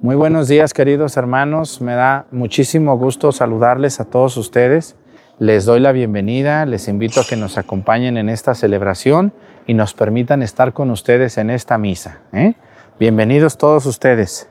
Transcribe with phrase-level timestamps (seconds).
[0.00, 4.94] Muy buenos días queridos hermanos, me da muchísimo gusto saludarles a todos ustedes.
[5.40, 9.32] Les doy la bienvenida, les invito a que nos acompañen en esta celebración
[9.66, 12.20] y nos permitan estar con ustedes en esta misa.
[12.32, 12.54] ¿eh?
[13.00, 14.48] Bienvenidos todos ustedes.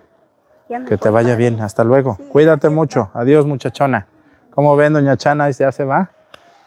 [0.67, 2.17] Que te vaya bien, hasta luego.
[2.29, 4.07] Cuídate mucho, adiós muchachona.
[4.49, 5.49] ¿Cómo ven doña Chana?
[5.49, 6.11] ¿Ya se va?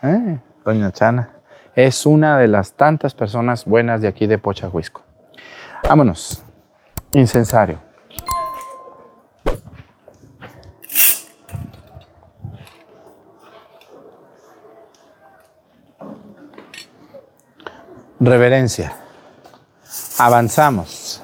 [0.03, 0.39] ¿Eh?
[0.65, 1.29] Doña Chana
[1.75, 5.03] es una de las tantas personas buenas de aquí de Pochahuisco.
[5.87, 6.43] Vámonos.
[7.12, 7.89] Incensario.
[18.20, 18.92] Reverencia.
[20.19, 21.20] Avanzamos.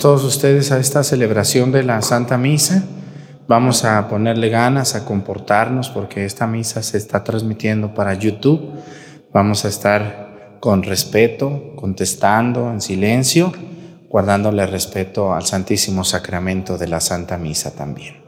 [0.00, 2.84] Todos ustedes a esta celebración de la Santa Misa.
[3.48, 8.74] Vamos a ponerle ganas a comportarnos porque esta misa se está transmitiendo para YouTube.
[9.32, 13.52] Vamos a estar con respeto, contestando en silencio,
[14.08, 18.18] guardándole respeto al Santísimo Sacramento de la Santa Misa también.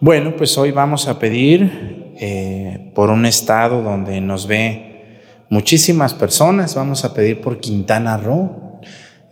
[0.00, 5.20] Bueno, pues hoy vamos a pedir eh, por un estado donde nos ve
[5.50, 6.74] muchísimas personas.
[6.74, 8.59] Vamos a pedir por Quintana Roo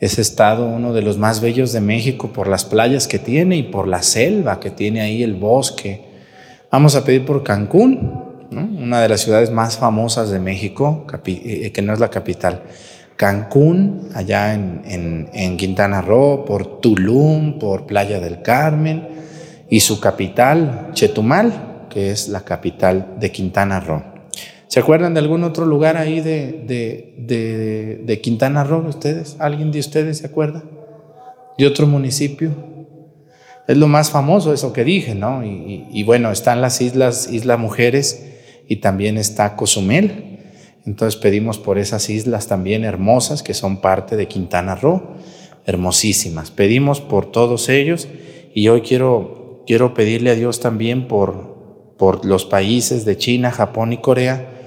[0.00, 3.64] ese estado uno de los más bellos de México por las playas que tiene y
[3.64, 6.04] por la selva que tiene ahí, el bosque.
[6.70, 11.72] Vamos a pedir por Cancún, una de las ciudades más famosas de México, eh, eh,
[11.72, 12.62] que no es la capital.
[13.16, 19.09] Cancún, allá en, en Quintana Roo, por Tulum, por Playa del Carmen
[19.69, 24.17] y su capital, Chetumal, que es la capital de Quintana Roo.
[24.68, 29.36] ¿Se acuerdan de algún otro lugar ahí de, de, de, Quintana Roo ustedes?
[29.38, 30.62] ¿Alguien de ustedes se acuerda?
[31.56, 32.52] ¿De otro municipio?
[33.66, 35.42] Es lo más famoso eso que dije, ¿no?
[35.42, 38.26] Y, bueno, están las islas, Isla Mujeres
[38.68, 40.38] y también está Cozumel.
[40.84, 45.02] Entonces pedimos por esas islas también hermosas que son parte de Quintana Roo,
[45.64, 46.50] hermosísimas.
[46.50, 48.06] Pedimos por todos ellos
[48.54, 53.92] y hoy quiero, quiero pedirle a Dios también por, por los países de China, Japón
[53.92, 54.58] y Corea,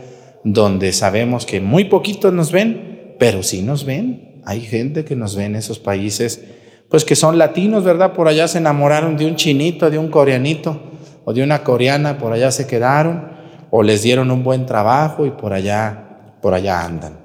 [0.43, 4.41] donde sabemos que muy poquitos nos ven, pero sí nos ven.
[4.45, 6.43] Hay gente que nos ve en esos países,
[6.89, 8.13] pues que son latinos, ¿verdad?
[8.13, 10.81] Por allá se enamoraron de un chinito, de un coreanito
[11.23, 13.29] o de una coreana, por allá se quedaron
[13.69, 17.19] o les dieron un buen trabajo y por allá, por allá andan.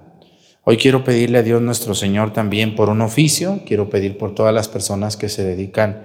[0.64, 4.52] Hoy quiero pedirle a Dios nuestro Señor también por un oficio, quiero pedir por todas
[4.52, 6.02] las personas que se dedican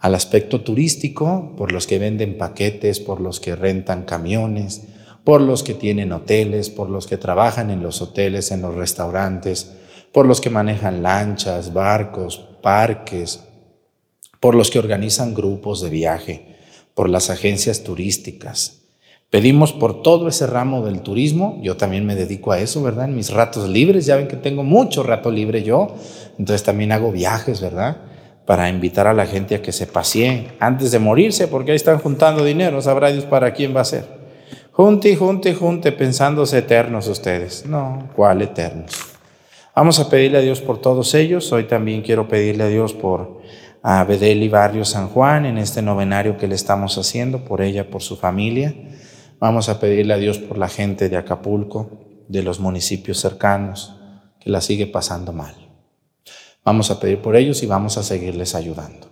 [0.00, 4.82] al aspecto turístico, por los que venden paquetes, por los que rentan camiones,
[5.24, 9.72] por los que tienen hoteles, por los que trabajan en los hoteles, en los restaurantes,
[10.12, 13.44] por los que manejan lanchas, barcos, parques,
[14.40, 16.56] por los que organizan grupos de viaje,
[16.94, 18.80] por las agencias turísticas.
[19.30, 23.06] Pedimos por todo ese ramo del turismo, yo también me dedico a eso, ¿verdad?
[23.06, 25.94] En mis ratos libres, ya ven que tengo mucho rato libre yo,
[26.38, 27.96] entonces también hago viajes, ¿verdad?
[28.44, 31.98] Para invitar a la gente a que se pasee antes de morirse, porque ahí están
[31.98, 34.21] juntando dinero, sabrá Dios para quién va a ser.
[34.74, 37.66] Junte, junte, junte, pensándose eternos ustedes.
[37.66, 38.90] No, ¿cuál eternos?
[39.76, 41.52] Vamos a pedirle a Dios por todos ellos.
[41.52, 43.42] Hoy también quiero pedirle a Dios por
[43.82, 48.00] a Bedeli Barrio San Juan en este novenario que le estamos haciendo, por ella, por
[48.00, 48.74] su familia.
[49.38, 51.90] Vamos a pedirle a Dios por la gente de Acapulco,
[52.28, 53.94] de los municipios cercanos,
[54.40, 55.54] que la sigue pasando mal.
[56.64, 59.11] Vamos a pedir por ellos y vamos a seguirles ayudando.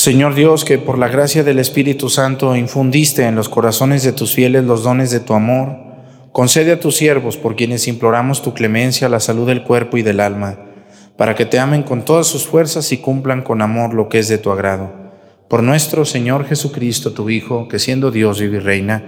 [0.00, 4.32] Señor Dios, que por la gracia del Espíritu Santo infundiste en los corazones de tus
[4.32, 5.76] fieles los dones de tu amor,
[6.32, 10.20] concede a tus siervos, por quienes imploramos tu clemencia, la salud del cuerpo y del
[10.20, 10.58] alma,
[11.18, 14.28] para que te amen con todas sus fuerzas y cumplan con amor lo que es
[14.28, 14.90] de tu agrado.
[15.48, 19.04] Por nuestro Señor Jesucristo, tu Hijo, que siendo Dios vive y reina,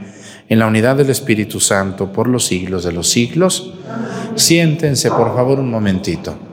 [0.51, 3.73] en la unidad del Espíritu Santo, por los siglos de los siglos.
[4.35, 6.52] Siéntense, por favor, un momentito.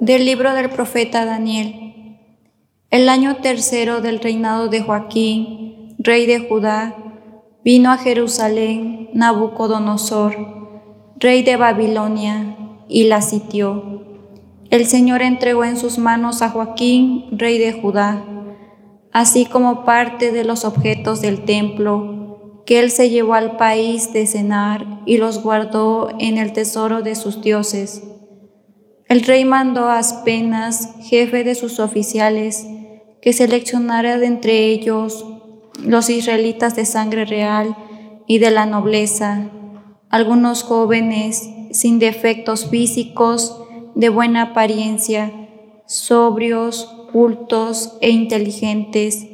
[0.00, 2.16] Del libro del profeta Daniel.
[2.88, 6.96] El año tercero del reinado de Joaquín, rey de Judá,
[7.62, 10.38] vino a Jerusalén Nabucodonosor,
[11.16, 12.56] rey de Babilonia,
[12.88, 14.06] y la sitió.
[14.70, 18.24] El Señor entregó en sus manos a Joaquín, rey de Judá,
[19.12, 24.26] así como parte de los objetos del templo, que él se llevó al país de
[24.26, 28.09] Cenar y los guardó en el tesoro de sus dioses
[29.10, 32.64] el rey mandó a Aspenas, jefe de sus oficiales,
[33.20, 35.26] que seleccionara de entre ellos
[35.82, 37.76] los israelitas de sangre real
[38.28, 39.50] y de la nobleza,
[40.10, 43.60] algunos jóvenes sin defectos físicos,
[43.96, 45.32] de buena apariencia,
[45.86, 49.26] sobrios, cultos e inteligentes,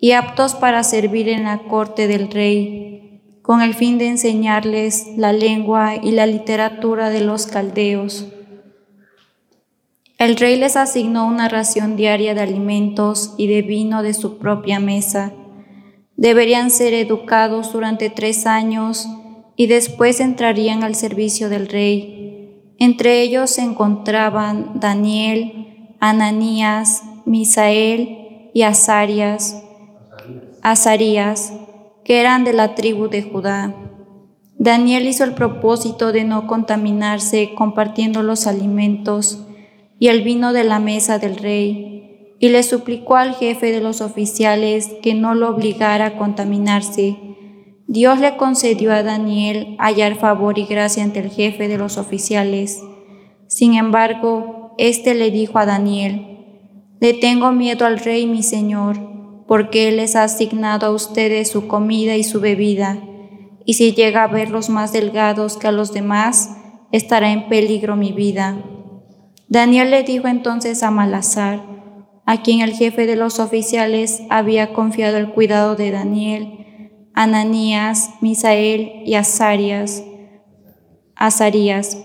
[0.00, 5.34] y aptos para servir en la corte del rey, con el fin de enseñarles la
[5.34, 8.24] lengua y la literatura de los caldeos
[10.18, 14.80] el rey les asignó una ración diaria de alimentos y de vino de su propia
[14.80, 15.32] mesa.
[16.16, 19.06] Deberían ser educados durante tres años
[19.54, 22.74] y después entrarían al servicio del rey.
[22.80, 29.62] Entre ellos se encontraban Daniel, Ananías, Misael y Azarías,
[30.62, 31.52] Azarías,
[32.04, 33.72] que eran de la tribu de Judá.
[34.58, 39.44] Daniel hizo el propósito de no contaminarse compartiendo los alimentos
[39.98, 44.00] y el vino de la mesa del rey, y le suplicó al jefe de los
[44.00, 47.16] oficiales que no lo obligara a contaminarse,
[47.90, 52.82] Dios le concedió a Daniel hallar favor y gracia ante el jefe de los oficiales.
[53.46, 56.36] Sin embargo, éste le dijo a Daniel,
[57.00, 58.98] Le tengo miedo al rey mi señor,
[59.46, 63.02] porque él les ha asignado a ustedes su comida y su bebida,
[63.64, 66.54] y si llega a verlos más delgados que a los demás,
[66.92, 68.62] estará en peligro mi vida.
[69.50, 71.62] Daniel le dijo entonces a Malazar,
[72.26, 79.02] a quien el jefe de los oficiales había confiado el cuidado de Daniel, Ananías, Misael
[79.06, 80.04] y Azarías.
[81.16, 82.04] Azarías,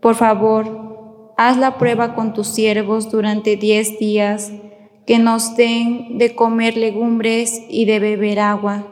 [0.00, 4.52] por favor, haz la prueba con tus siervos durante diez días,
[5.08, 8.86] que nos den de comer legumbres y de beber agua.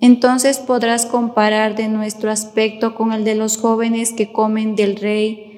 [0.00, 5.49] Entonces podrás comparar de nuestro aspecto con el de los jóvenes que comen del rey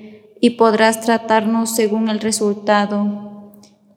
[0.42, 3.52] y podrás tratarnos según el resultado.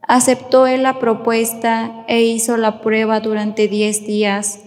[0.07, 4.59] Aceptó él la propuesta e hizo la prueba durante diez días.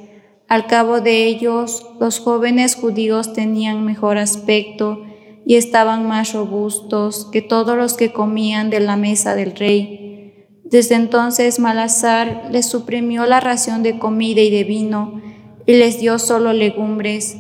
[0.49, 5.05] Al cabo de ellos, los jóvenes judíos tenían mejor aspecto
[5.47, 10.49] y estaban más robustos que todos los que comían de la mesa del rey.
[10.65, 15.23] Desde entonces Malazar les suprimió la ración de comida y de vino
[15.65, 17.37] y les dio solo legumbres.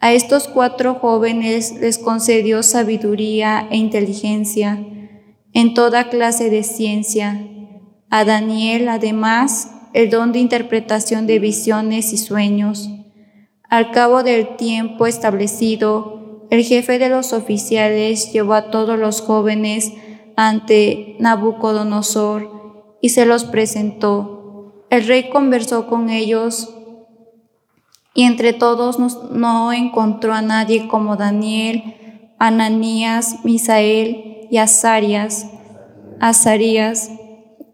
[0.00, 4.82] A estos cuatro jóvenes les concedió sabiduría e inteligencia
[5.52, 7.46] en toda clase de ciencia.
[8.08, 12.88] A Daniel, además, el don de interpretación de visiones y sueños.
[13.68, 19.92] Al cabo del tiempo establecido, el jefe de los oficiales llevó a todos los jóvenes
[20.34, 24.86] ante Nabucodonosor y se los presentó.
[24.88, 26.74] El rey conversó con ellos
[28.14, 28.98] y entre todos
[29.30, 31.94] no encontró a nadie como Daniel,
[32.38, 35.46] Ananías, Misael y Azarías.
[36.20, 37.10] Azarías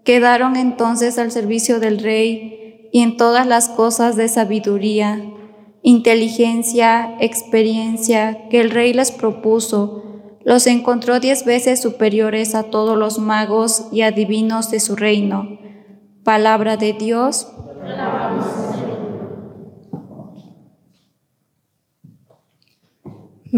[0.07, 5.21] Quedaron entonces al servicio del rey y en todas las cosas de sabiduría,
[5.83, 10.05] inteligencia, experiencia que el rey les propuso,
[10.45, 15.59] los encontró diez veces superiores a todos los magos y adivinos de su reino.
[16.23, 17.49] Palabra de Dios.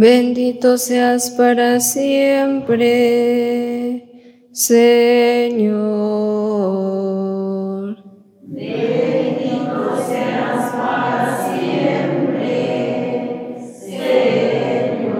[0.00, 2.78] Bendito seas para siempre.
[4.52, 5.88] Señor.
[8.44, 12.46] Bendito seas para siempre,
[13.90, 15.18] Señor.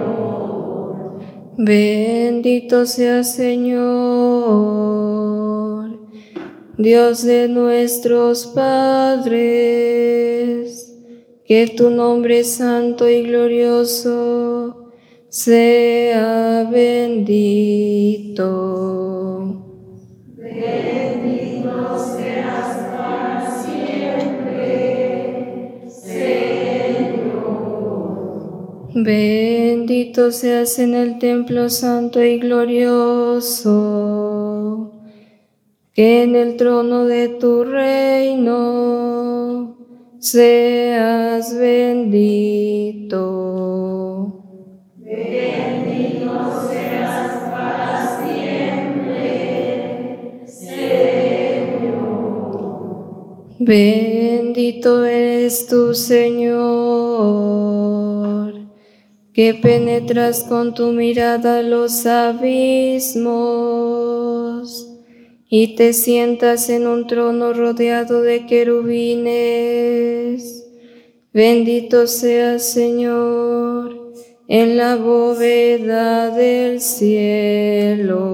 [1.57, 3.79] Bendito seas, Señor,
[6.77, 9.17] Dios de nuestros padres,
[11.49, 14.91] que tu nombre santo y glorioso
[15.29, 18.45] sea bendito.
[28.93, 33.71] Bendito seas en el templo santo y glorioso,
[35.95, 39.38] que en el trono de tu reino
[40.19, 43.19] seas bendito.
[44.97, 49.23] Bendito seas para siempre,
[50.45, 51.79] Señor.
[53.59, 56.59] Bendito eres tu Señor
[59.33, 63.88] que penetras con tu mirada los abismos
[65.49, 69.33] y te sientas en un trono rodeado de querubines.
[71.33, 74.13] Bendito seas, Señor,
[74.47, 78.29] en la bóveda del cielo.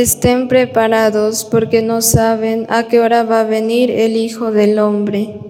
[0.00, 5.49] Estén preparados porque no saben a qué hora va a venir el Hijo del Hombre.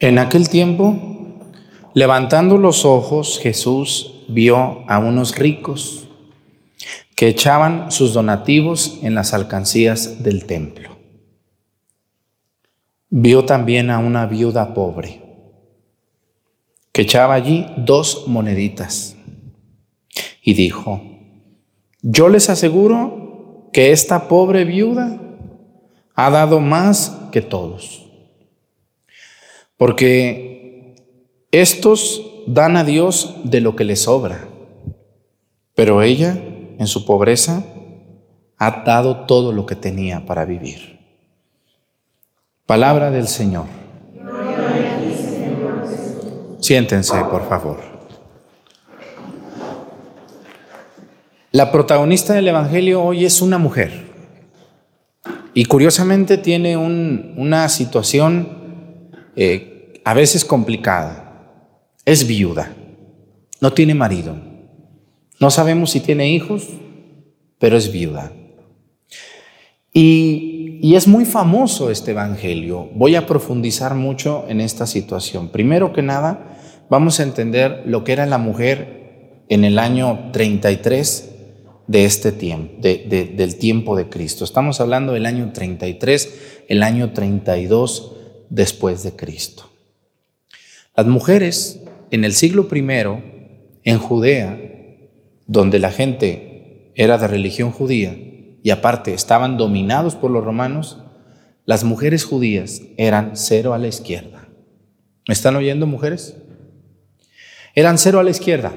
[0.00, 0.96] En aquel tiempo,
[1.92, 6.06] levantando los ojos, Jesús vio a unos ricos
[7.16, 10.96] que echaban sus donativos en las alcancías del templo.
[13.10, 15.20] Vio también a una viuda pobre
[16.92, 19.16] que echaba allí dos moneditas
[20.42, 21.02] y dijo,
[22.02, 25.20] yo les aseguro que esta pobre viuda
[26.14, 28.07] ha dado más que todos
[29.78, 30.96] porque
[31.50, 34.48] estos dan a Dios de lo que les sobra,
[35.74, 36.36] pero ella,
[36.78, 37.64] en su pobreza,
[38.58, 40.98] ha dado todo lo que tenía para vivir.
[42.66, 43.66] Palabra del Señor.
[46.60, 47.78] Siéntense, por favor.
[51.52, 54.06] La protagonista del Evangelio hoy es una mujer
[55.54, 58.57] y curiosamente tiene una situación
[59.40, 61.24] eh, a veces complicada.
[62.04, 62.74] Es viuda,
[63.60, 64.36] no tiene marido.
[65.38, 66.66] No sabemos si tiene hijos,
[67.60, 68.32] pero es viuda.
[69.92, 72.88] Y, y, es muy famoso este Evangelio.
[72.94, 75.50] Voy a profundizar mucho en esta situación.
[75.50, 76.58] Primero que nada,
[76.90, 81.30] vamos a entender lo que era la mujer en el año 33
[81.86, 84.44] de este tiempo, de, del tiempo de Cristo.
[84.44, 88.17] Estamos hablando del año 33, el año 32
[88.50, 89.70] después de Cristo.
[90.96, 92.80] Las mujeres en el siglo I,
[93.84, 94.60] en Judea,
[95.46, 98.16] donde la gente era de religión judía
[98.62, 100.98] y aparte estaban dominados por los romanos,
[101.64, 104.48] las mujeres judías eran cero a la izquierda.
[105.26, 106.36] ¿Me están oyendo mujeres?
[107.74, 108.72] Eran cero a la izquierda.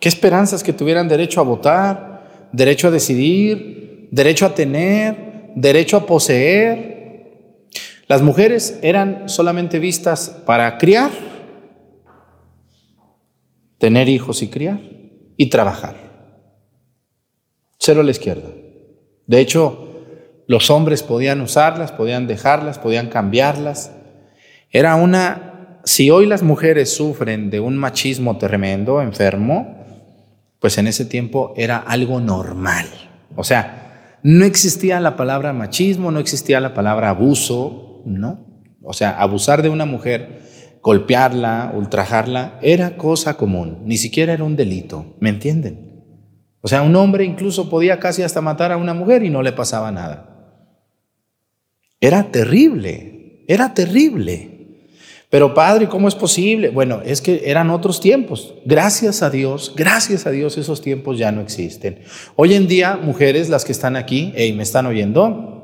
[0.00, 6.06] ¿Qué esperanzas que tuvieran derecho a votar, derecho a decidir, derecho a tener, derecho a
[6.06, 6.99] poseer?
[8.10, 11.12] Las mujeres eran solamente vistas para criar,
[13.78, 14.80] tener hijos y criar
[15.36, 15.94] y trabajar.
[17.78, 18.48] Cero a la izquierda.
[19.28, 20.02] De hecho,
[20.48, 23.92] los hombres podían usarlas, podían dejarlas, podían cambiarlas.
[24.72, 29.84] Era una, si hoy las mujeres sufren de un machismo tremendo, enfermo,
[30.58, 32.88] pues en ese tiempo era algo normal.
[33.36, 38.46] O sea, no existía la palabra machismo, no existía la palabra abuso, no.
[38.82, 40.42] O sea, abusar de una mujer,
[40.82, 45.90] golpearla, ultrajarla, era cosa común, ni siquiera era un delito, ¿me entienden?
[46.62, 49.52] O sea, un hombre incluso podía casi hasta matar a una mujer y no le
[49.52, 50.26] pasaba nada.
[52.00, 54.58] Era terrible, era terrible.
[55.30, 56.70] Pero padre, ¿cómo es posible?
[56.70, 58.54] Bueno, es que eran otros tiempos.
[58.64, 62.00] Gracias a Dios, gracias a Dios esos tiempos ya no existen.
[62.34, 65.59] Hoy en día, mujeres, las que están aquí, y ¿me están oyendo?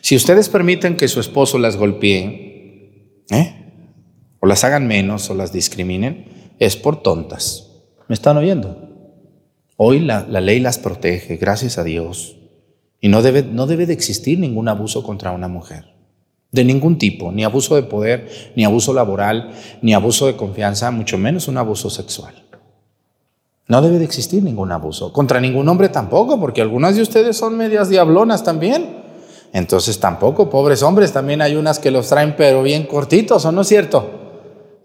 [0.00, 3.54] Si ustedes permiten que su esposo las golpee, ¿eh?
[4.40, 7.70] o las hagan menos, o las discriminen, es por tontas.
[8.08, 8.90] ¿Me están oyendo?
[9.76, 12.36] Hoy la, la ley las protege, gracias a Dios.
[13.00, 15.94] Y no debe, no debe de existir ningún abuso contra una mujer.
[16.52, 19.50] De ningún tipo, ni abuso de poder, ni abuso laboral,
[19.82, 22.44] ni abuso de confianza, mucho menos un abuso sexual.
[23.66, 25.12] No debe de existir ningún abuso.
[25.12, 29.03] Contra ningún hombre tampoco, porque algunas de ustedes son medias diablonas también.
[29.54, 33.60] Entonces tampoco, pobres hombres, también hay unas que los traen pero bien cortitos, ¿o no
[33.60, 34.10] es cierto?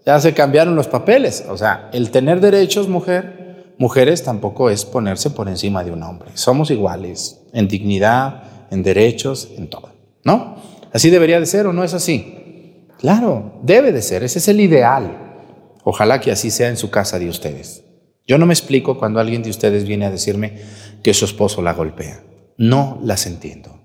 [0.06, 1.44] Ya se cambiaron los papeles.
[1.50, 6.30] O sea, el tener derechos, mujer, mujeres tampoco es ponerse por encima de un hombre.
[6.34, 9.90] Somos iguales en dignidad, en derechos, en todo,
[10.22, 10.54] ¿no?
[10.92, 12.86] Así debería de ser o no es así.
[13.00, 15.74] Claro, debe de ser, ese es el ideal.
[15.82, 17.82] Ojalá que así sea en su casa de ustedes.
[18.24, 20.60] Yo no me explico cuando alguien de ustedes viene a decirme
[21.02, 22.22] que su esposo la golpea.
[22.56, 23.79] No las entiendo.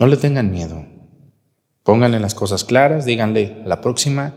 [0.00, 0.86] No le tengan miedo.
[1.82, 4.34] Pónganle las cosas claras, díganle, la próxima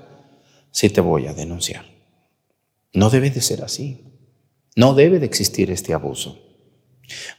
[0.71, 1.85] sí te voy a denunciar.
[2.93, 4.03] No debe de ser así.
[4.75, 6.37] No debe de existir este abuso.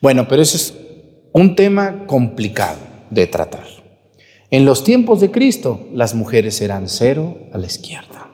[0.01, 0.75] Bueno, pero ese es
[1.33, 2.79] un tema complicado
[3.11, 3.67] de tratar.
[4.51, 8.31] En los tiempos de Cristo, las mujeres eran cero a la izquierda.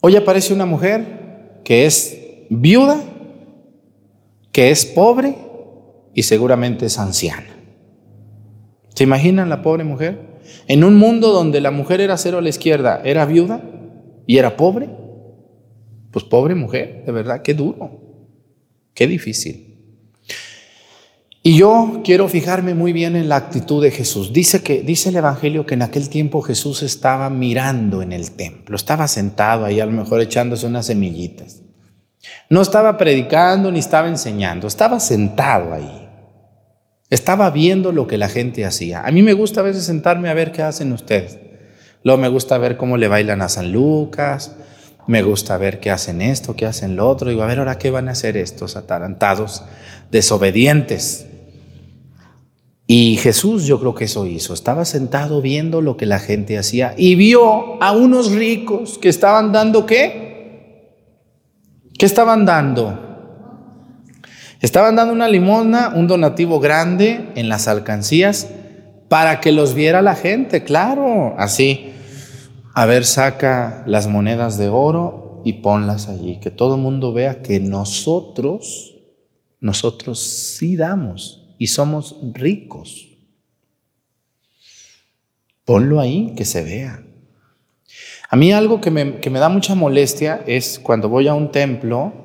[0.00, 2.18] Hoy aparece una mujer que es
[2.50, 3.02] viuda,
[4.52, 5.51] que es pobre
[6.14, 7.56] y seguramente es anciana.
[8.94, 10.32] ¿Se imaginan la pobre mujer?
[10.68, 13.62] En un mundo donde la mujer era cero a la izquierda, era viuda
[14.26, 14.90] y era pobre.
[16.10, 18.00] Pues pobre mujer, de verdad, qué duro,
[18.94, 19.72] qué difícil.
[21.44, 24.32] Y yo quiero fijarme muy bien en la actitud de Jesús.
[24.32, 28.76] Dice que dice el evangelio que en aquel tiempo Jesús estaba mirando en el templo,
[28.76, 31.62] estaba sentado ahí a lo mejor echándose unas semillitas.
[32.48, 36.01] No estaba predicando ni estaba enseñando, estaba sentado ahí.
[37.12, 39.02] Estaba viendo lo que la gente hacía.
[39.02, 41.38] A mí me gusta a veces sentarme a ver qué hacen ustedes.
[42.04, 44.56] Luego me gusta ver cómo le bailan a San Lucas,
[45.06, 47.28] me gusta ver qué hacen esto, qué hacen lo otro.
[47.28, 49.62] Digo, a ver, ahora qué van a hacer estos atarantados,
[50.10, 51.26] desobedientes.
[52.86, 54.54] Y Jesús yo creo que eso hizo.
[54.54, 59.52] Estaba sentado viendo lo que la gente hacía y vio a unos ricos que estaban
[59.52, 60.96] dando qué?
[61.98, 63.11] ¿Qué estaban dando?
[64.62, 68.48] Estaban dando una limosna, un donativo grande en las alcancías
[69.08, 71.90] para que los viera la gente, claro, así.
[72.72, 77.42] A ver, saca las monedas de oro y ponlas allí, que todo el mundo vea
[77.42, 78.94] que nosotros,
[79.58, 83.08] nosotros sí damos y somos ricos.
[85.64, 87.02] Ponlo ahí, que se vea.
[88.30, 91.50] A mí algo que me, que me, da mucha molestia es cuando voy a un
[91.50, 92.21] templo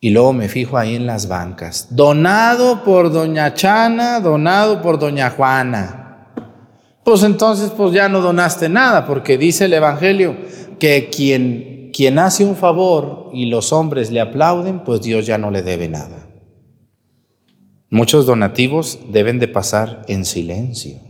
[0.00, 1.88] y luego me fijo ahí en las bancas.
[1.90, 6.32] Donado por doña Chana, donado por doña Juana.
[7.04, 10.36] Pues entonces pues ya no donaste nada, porque dice el Evangelio
[10.78, 15.50] que quien, quien hace un favor y los hombres le aplauden, pues Dios ya no
[15.50, 16.28] le debe nada.
[17.90, 21.00] Muchos donativos deben de pasar en silencio,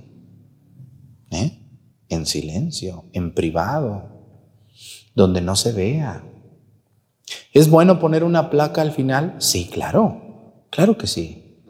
[1.30, 1.58] ¿eh?
[2.08, 4.08] en silencio, en privado,
[5.14, 6.24] donde no se vea.
[7.52, 9.34] ¿Es bueno poner una placa al final?
[9.38, 11.64] Sí, claro, claro que sí.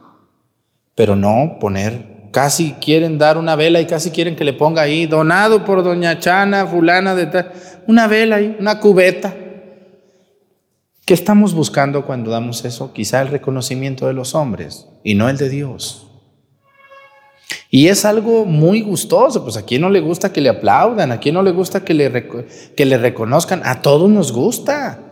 [0.95, 5.07] Pero no poner, casi quieren dar una vela y casi quieren que le ponga ahí,
[5.07, 7.53] donado por doña Chana, fulana de tal,
[7.87, 9.35] una vela ahí, una cubeta.
[11.05, 12.93] ¿Qué estamos buscando cuando damos eso?
[12.93, 16.07] Quizá el reconocimiento de los hombres y no el de Dios.
[17.69, 21.19] Y es algo muy gustoso, pues a quien no le gusta que le aplaudan, a
[21.19, 22.29] quien no le gusta que le,
[22.77, 25.10] que le reconozcan, a todos nos gusta.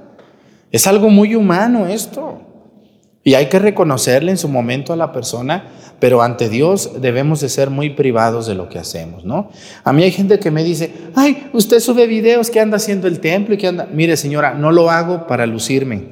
[0.70, 2.42] Es algo muy humano esto.
[3.24, 5.66] Y hay que reconocerle en su momento a la persona,
[5.98, 9.50] pero ante Dios debemos de ser muy privados de lo que hacemos, ¿no?
[9.84, 13.20] A mí hay gente que me dice, ay, usted sube videos que anda haciendo el
[13.20, 13.86] templo y que anda...
[13.92, 16.04] Mire señora, no lo hago para lucirme,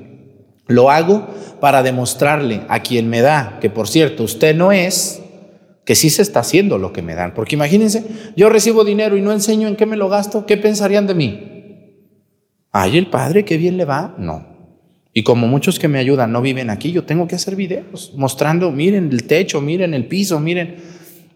[0.67, 1.27] lo hago
[1.61, 5.23] para demostrarle a quien me da, que por cierto, usted no es,
[5.87, 7.33] que sí se está haciendo lo que me dan.
[7.33, 8.05] Porque imagínense,
[8.37, 11.56] yo recibo dinero y no enseño en qué me lo gasto, ¿qué pensarían de mí?
[12.73, 14.15] Ay, el padre, qué bien le va.
[14.19, 14.57] No,
[15.19, 18.71] y como muchos que me ayudan no viven aquí, yo tengo que hacer videos mostrando,
[18.71, 20.77] miren el techo, miren el piso, miren.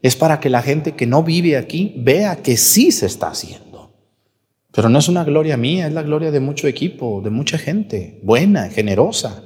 [0.03, 3.97] Es para que la gente que no vive aquí vea que sí se está haciendo.
[4.71, 8.21] Pero no es una gloria mía, es la gloria de mucho equipo, de mucha gente,
[8.23, 9.43] buena, generosa.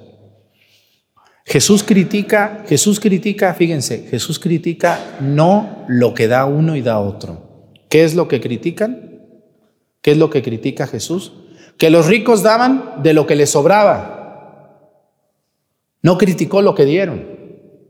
[1.44, 7.70] Jesús critica, Jesús critica, fíjense, Jesús critica no lo que da uno y da otro.
[7.88, 9.20] ¿Qué es lo que critican?
[10.02, 11.34] ¿Qué es lo que critica Jesús?
[11.78, 14.14] Que los ricos daban de lo que les sobraba.
[16.02, 17.26] No criticó lo que dieron,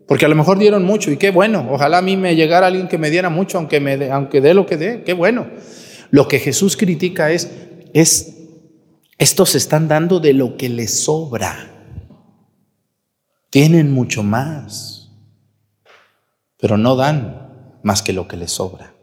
[0.06, 1.66] porque a lo mejor dieron mucho y qué bueno.
[1.70, 4.54] Ojalá a mí me llegara alguien que me diera mucho, aunque, me dé, aunque dé
[4.54, 5.48] lo que dé, qué bueno.
[6.10, 7.50] Lo que Jesús critica es,
[7.92, 8.36] es,
[9.18, 11.70] estos están dando de lo que les sobra.
[13.50, 15.10] Tienen mucho más,
[16.58, 18.94] pero no dan más que lo que les sobra.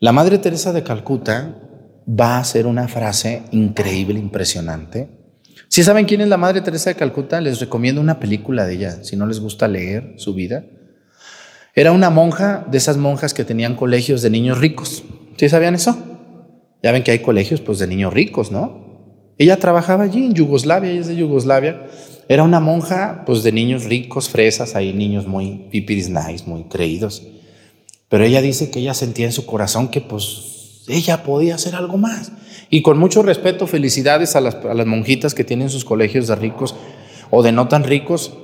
[0.00, 1.56] La Madre Teresa de Calcuta
[2.08, 5.18] va a hacer una frase increíble, impresionante,
[5.70, 9.04] si saben quién es la Madre Teresa de Calcuta, les recomiendo una película de ella,
[9.04, 10.64] si no les gusta leer su vida.
[11.74, 15.04] Era una monja de esas monjas que tenían colegios de niños ricos.
[15.36, 15.96] ¿Sí sabían eso?
[16.82, 18.88] Ya ven que hay colegios pues de niños ricos, ¿no?
[19.36, 21.86] Ella trabajaba allí en Yugoslavia, ella es de Yugoslavia.
[22.28, 27.26] Era una monja pues de niños ricos, fresas, hay niños muy pipiris nice, muy creídos.
[28.08, 30.57] Pero ella dice que ella sentía en su corazón que pues
[30.88, 32.32] ella podía hacer algo más.
[32.70, 36.74] Y con mucho respeto, felicidades a las, monjitas que tienen sus colegios de ricos
[37.30, 38.34] o de no tan ricos,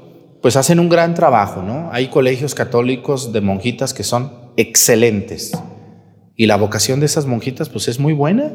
[0.41, 1.91] pues hacen un gran trabajo, ¿no?
[1.93, 5.53] Hay colegios católicos de monjitas que son excelentes.
[6.37, 8.53] Y la vocación de esas monjitas, pues es muy buena.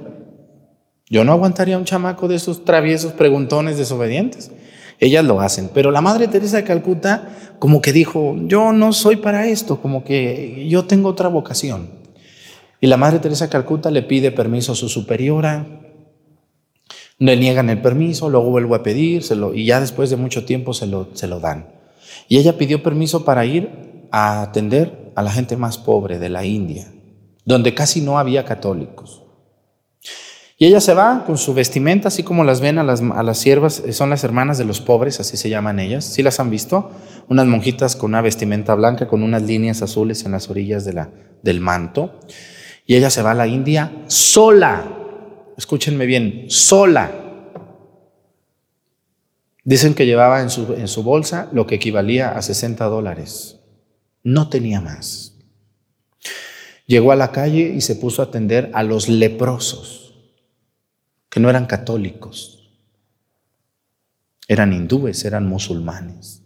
[1.08, 4.52] Yo no aguantaría un chamaco de esos traviesos, preguntones, desobedientes.
[5.00, 5.70] Ellas lo hacen.
[5.74, 10.04] Pero la Madre Teresa de Calcuta, como que dijo, yo no soy para esto, como
[10.04, 11.99] que yo tengo otra vocación.
[12.82, 15.66] Y la Madre Teresa de Calcuta le pide permiso a su superiora,
[17.18, 20.88] le niegan el permiso, luego vuelve a pedírselo y ya después de mucho tiempo se
[20.88, 21.68] lo, se lo dan.
[22.30, 26.46] Y ella pidió permiso para ir a atender a la gente más pobre de la
[26.46, 26.92] India,
[27.46, 29.24] donde casi no había católicos.
[30.58, 33.38] Y ella se va con su vestimenta, así como las ven a las, a las
[33.38, 36.04] siervas, eh, son las hermanas de los pobres, así se llaman ellas.
[36.04, 36.92] ¿Sí las han visto?
[37.30, 41.12] Unas monjitas con una vestimenta blanca, con unas líneas azules en las orillas de la,
[41.44, 42.20] del manto.
[42.90, 44.84] Y ella se va a la India sola.
[45.56, 47.12] Escúchenme bien, sola.
[49.64, 53.60] Dicen que llevaba en su, en su bolsa lo que equivalía a 60 dólares.
[54.24, 55.36] No tenía más.
[56.88, 60.16] Llegó a la calle y se puso a atender a los leprosos
[61.30, 62.72] que no eran católicos,
[64.48, 66.39] eran hindúes, eran musulmanes.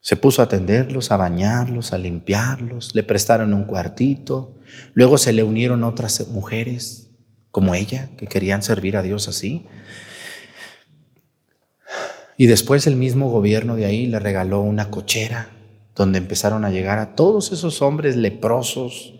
[0.00, 4.56] Se puso a atenderlos, a bañarlos, a limpiarlos, le prestaron un cuartito,
[4.94, 7.10] luego se le unieron otras mujeres
[7.50, 9.66] como ella, que querían servir a Dios así.
[12.36, 15.50] Y después el mismo gobierno de ahí le regaló una cochera
[15.94, 19.12] donde empezaron a llegar a todos esos hombres leprosos,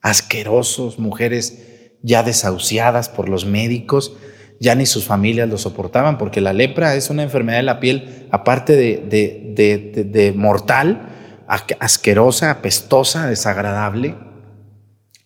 [0.00, 1.62] asquerosos, mujeres
[2.02, 4.16] ya desahuciadas por los médicos,
[4.60, 8.26] ya ni sus familias lo soportaban, porque la lepra es una enfermedad de la piel,
[8.30, 11.08] aparte de, mortal,
[11.46, 14.14] asquerosa, apestosa, desagradable,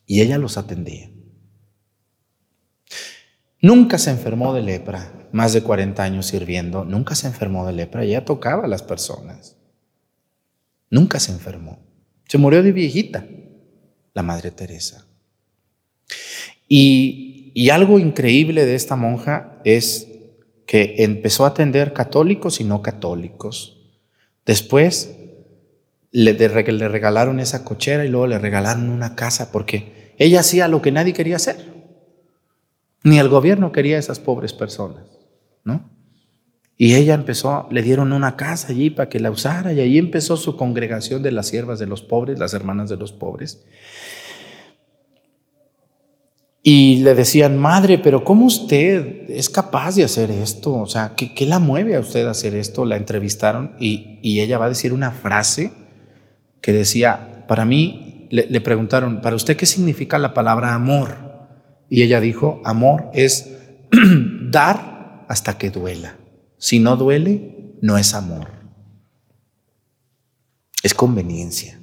[0.07, 1.11] y ella los atendía.
[3.63, 8.05] Nunca se enfermó de lepra, más de 40 años sirviendo, nunca se enfermó de lepra,
[8.05, 9.57] ella tocaba a las personas.
[10.89, 11.79] Nunca se enfermó.
[12.27, 13.25] Se murió de viejita,
[14.13, 15.07] la Madre Teresa.
[16.69, 17.30] Y,
[17.71, 20.09] algo increíble de esta monja es
[20.67, 23.79] que empezó a atender católicos y no católicos.
[24.47, 25.17] Después
[26.13, 30.83] le, le, regalaron esa cochera y luego le regalaron una casa porque ella hacía lo
[30.83, 31.57] que nadie quería hacer.
[33.03, 35.05] Ni el gobierno quería a esas pobres personas,
[35.65, 35.91] ¿no?
[36.77, 40.37] Y ella empezó, le dieron una casa allí para que la usara y allí empezó
[40.37, 43.65] su congregación de las siervas de los pobres, las hermanas de los pobres.
[46.63, 50.75] Y le decían, madre, pero ¿cómo usted es capaz de hacer esto?
[50.75, 52.85] O sea, ¿qué, la mueve a usted a hacer esto?
[52.85, 55.73] La entrevistaron y, ella va a decir una frase
[56.61, 61.31] que decía, para mí, le, le preguntaron, ¿para usted qué significa la palabra amor?
[61.89, 63.57] Y ella dijo, amor es
[64.51, 66.17] dar hasta que duela.
[66.59, 68.49] Si no duele, no es amor.
[70.83, 71.81] Es conveniencia.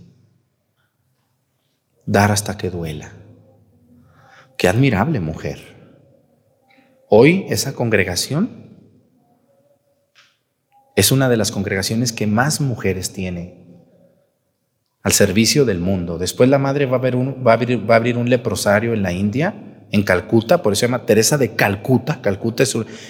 [2.05, 3.11] Dar hasta que duela.
[4.57, 5.59] Qué admirable mujer.
[7.09, 8.67] Hoy esa congregación
[10.95, 13.67] es una de las congregaciones que más mujeres tiene
[15.03, 16.17] al servicio del mundo.
[16.17, 20.81] Después la madre va a, abrir, un leprosario en la India, en Calcuta, por eso
[20.81, 22.19] se llama Teresa de Calcuta.
[22.21, 22.63] Calcuta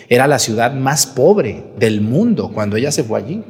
[0.10, 3.44] era la ciudad más pobre del mundo cuando ella se fue allí.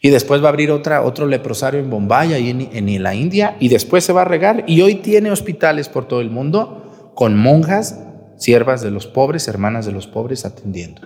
[0.00, 3.56] Y después va a abrir otra, otro leprosario en Bombay, ahí en, en, la India,
[3.60, 4.64] y después se va a regar.
[4.66, 8.00] Y hoy tiene hospitales por todo el mundo con monjas,
[8.36, 11.02] siervas de los pobres, hermanas de los pobres atendiendo.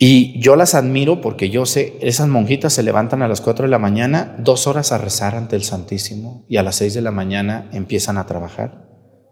[0.00, 3.70] Y yo las admiro porque yo sé, esas monjitas se levantan a las 4 de
[3.70, 7.10] la mañana, dos horas a rezar ante el Santísimo, y a las 6 de la
[7.10, 8.86] mañana empiezan a trabajar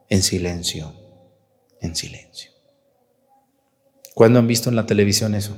[0.09, 0.93] en silencio,
[1.81, 2.51] en silencio.
[4.15, 5.57] ¿Cuándo han visto en la televisión eso?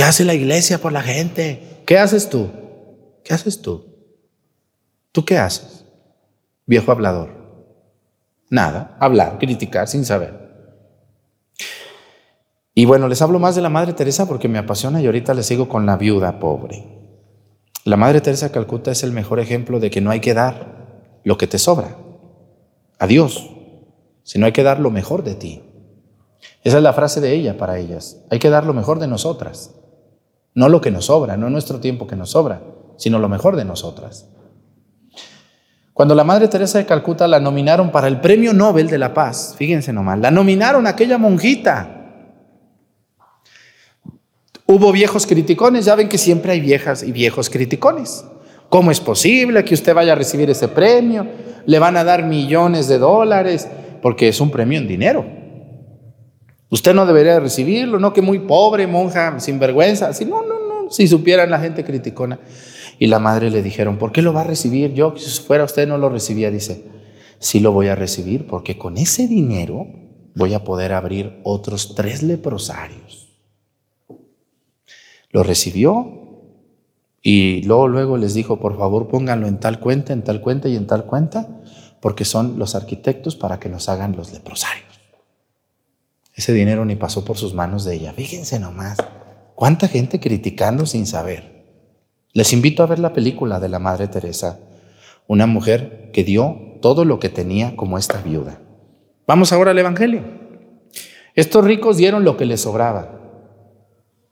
[0.00, 1.82] ¿Qué hace la iglesia por la gente?
[1.84, 2.48] ¿Qué haces tú?
[3.22, 3.84] ¿Qué haces tú?
[5.12, 5.84] ¿Tú qué haces?
[6.64, 7.28] Viejo hablador.
[8.48, 10.32] Nada, hablar, criticar sin saber.
[12.74, 15.44] Y bueno, les hablo más de la Madre Teresa porque me apasiona y ahorita les
[15.44, 16.82] sigo con la viuda pobre.
[17.84, 21.36] La Madre Teresa Calcuta es el mejor ejemplo de que no hay que dar lo
[21.36, 21.98] que te sobra
[22.98, 23.50] a Dios,
[24.22, 25.62] sino hay que dar lo mejor de ti.
[26.64, 28.24] Esa es la frase de ella para ellas.
[28.30, 29.74] Hay que dar lo mejor de nosotras.
[30.54, 32.62] No lo que nos sobra, no nuestro tiempo que nos sobra,
[32.96, 34.28] sino lo mejor de nosotras.
[35.92, 39.54] Cuando la Madre Teresa de Calcuta la nominaron para el Premio Nobel de la Paz,
[39.58, 41.96] fíjense nomás, la nominaron a aquella monjita.
[44.66, 48.24] Hubo viejos criticones, ya ven que siempre hay viejas y viejos criticones.
[48.68, 51.26] ¿Cómo es posible que usted vaya a recibir ese premio?
[51.66, 53.68] Le van a dar millones de dólares,
[54.00, 55.39] porque es un premio en dinero.
[56.70, 60.08] Usted no debería recibirlo, no que muy pobre, monja, sin vergüenza.
[60.08, 62.38] Así, no, no, no, si supieran la gente criticona.
[62.98, 64.94] Y la madre le dijeron, ¿por qué lo va a recibir?
[64.94, 66.50] Yo, si fuera usted, no lo recibía.
[66.50, 66.84] Dice,
[67.38, 69.86] sí lo voy a recibir porque con ese dinero
[70.34, 73.28] voy a poder abrir otros tres leprosarios.
[75.30, 76.20] Lo recibió
[77.22, 80.76] y luego, luego les dijo, por favor, pónganlo en tal cuenta, en tal cuenta y
[80.76, 81.48] en tal cuenta,
[82.00, 84.89] porque son los arquitectos para que nos hagan los leprosarios.
[86.40, 88.14] Ese dinero ni pasó por sus manos de ella.
[88.14, 88.96] Fíjense nomás,
[89.54, 91.66] cuánta gente criticando sin saber.
[92.32, 94.58] Les invito a ver la película de la Madre Teresa,
[95.26, 98.58] una mujer que dio todo lo que tenía como esta viuda.
[99.26, 100.22] Vamos ahora al Evangelio.
[101.34, 103.20] Estos ricos dieron lo que les sobraba.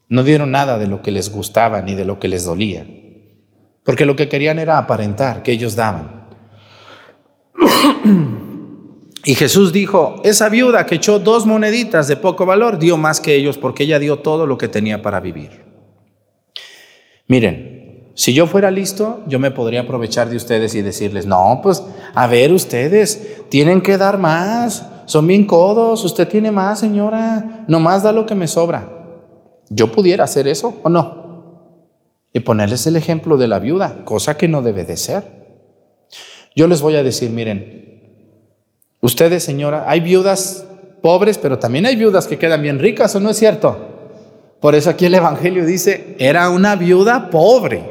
[0.08, 2.86] No dieron nada de lo que les gustaba ni de lo que les dolía.
[3.84, 6.26] Porque lo que querían era aparentar que ellos daban.
[9.28, 13.34] Y Jesús dijo, esa viuda que echó dos moneditas de poco valor dio más que
[13.34, 15.66] ellos porque ella dio todo lo que tenía para vivir.
[17.26, 21.84] Miren, si yo fuera listo, yo me podría aprovechar de ustedes y decirles, no, pues
[22.14, 28.04] a ver ustedes, tienen que dar más, son bien codos, usted tiene más señora, nomás
[28.04, 28.88] da lo que me sobra.
[29.68, 31.82] ¿Yo pudiera hacer eso o no?
[32.32, 35.22] Y ponerles el ejemplo de la viuda, cosa que no debe de ser.
[36.56, 37.87] Yo les voy a decir, miren,
[39.08, 40.64] ustedes señora, hay viudas
[41.02, 43.76] pobres, pero también hay viudas que quedan bien ricas, ¿o no es cierto?
[44.60, 47.82] Por eso aquí el Evangelio dice, era una viuda pobre.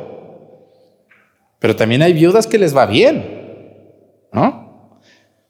[1.60, 3.92] Pero también hay viudas que les va bien,
[4.32, 5.00] ¿no?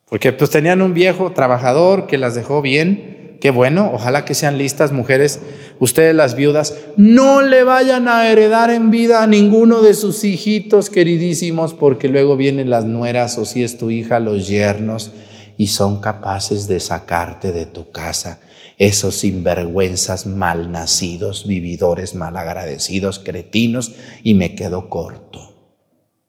[0.09, 4.57] Porque pues tenían un viejo trabajador que las dejó bien, Qué bueno, ojalá que sean
[4.57, 5.39] listas mujeres,
[5.79, 10.89] ustedes las viudas, no le vayan a heredar en vida a ninguno de sus hijitos
[10.89, 15.11] queridísimos, porque luego vienen las nueras o si es tu hija, los yernos,
[15.57, 18.39] y son capaces de sacarte de tu casa
[18.77, 23.93] esos sinvergüenzas malnacidos, vividores malagradecidos, cretinos,
[24.23, 25.73] y me quedo corto,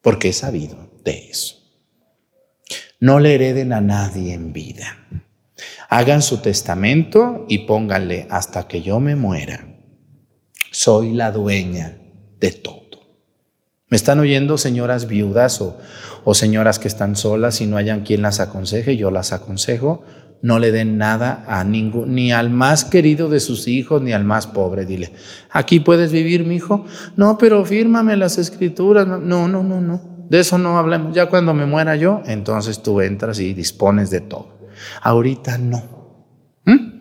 [0.00, 1.56] porque he sabido de eso.
[3.00, 5.06] No le hereden a nadie en vida.
[5.88, 9.78] Hagan su testamento y pónganle hasta que yo me muera.
[10.70, 11.98] Soy la dueña
[12.40, 12.78] de todo.
[13.90, 15.78] ¿Me están oyendo señoras viudas o,
[16.24, 18.96] o señoras que están solas y no hayan quien las aconseje?
[18.96, 20.02] Yo las aconsejo.
[20.40, 24.24] No le den nada a ningún, ni al más querido de sus hijos, ni al
[24.24, 24.86] más pobre.
[24.86, 25.12] Dile,
[25.50, 26.84] aquí puedes vivir, mi hijo.
[27.16, 29.06] No, pero fírmame las escrituras.
[29.06, 30.26] No, no, no, no.
[30.28, 31.12] De eso no hablemos.
[31.14, 34.58] Ya cuando me muera yo, entonces tú entras y dispones de todo.
[35.02, 35.82] Ahorita no.
[36.64, 36.97] ¿Mm?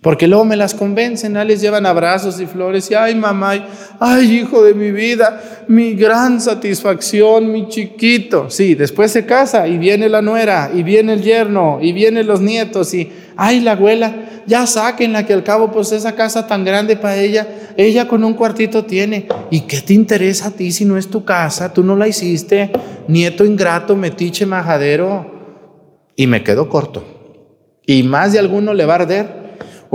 [0.00, 3.66] Porque luego me las convencen, les llevan abrazos y flores y ay mamá,
[3.98, 8.48] ay hijo de mi vida, mi gran satisfacción, mi chiquito.
[8.50, 12.40] Sí, después se casa y viene la nuera y viene el yerno y vienen los
[12.40, 14.14] nietos y ay la abuela,
[14.46, 18.34] ya sáquenla que al cabo pues esa casa tan grande para ella, ella con un
[18.34, 19.28] cuartito tiene.
[19.50, 21.72] ¿Y qué te interesa a ti si no es tu casa?
[21.72, 22.70] Tú no la hiciste,
[23.08, 25.30] nieto ingrato, metiche majadero.
[26.16, 27.04] Y me quedo corto.
[27.86, 29.41] Y más de alguno le va a arder.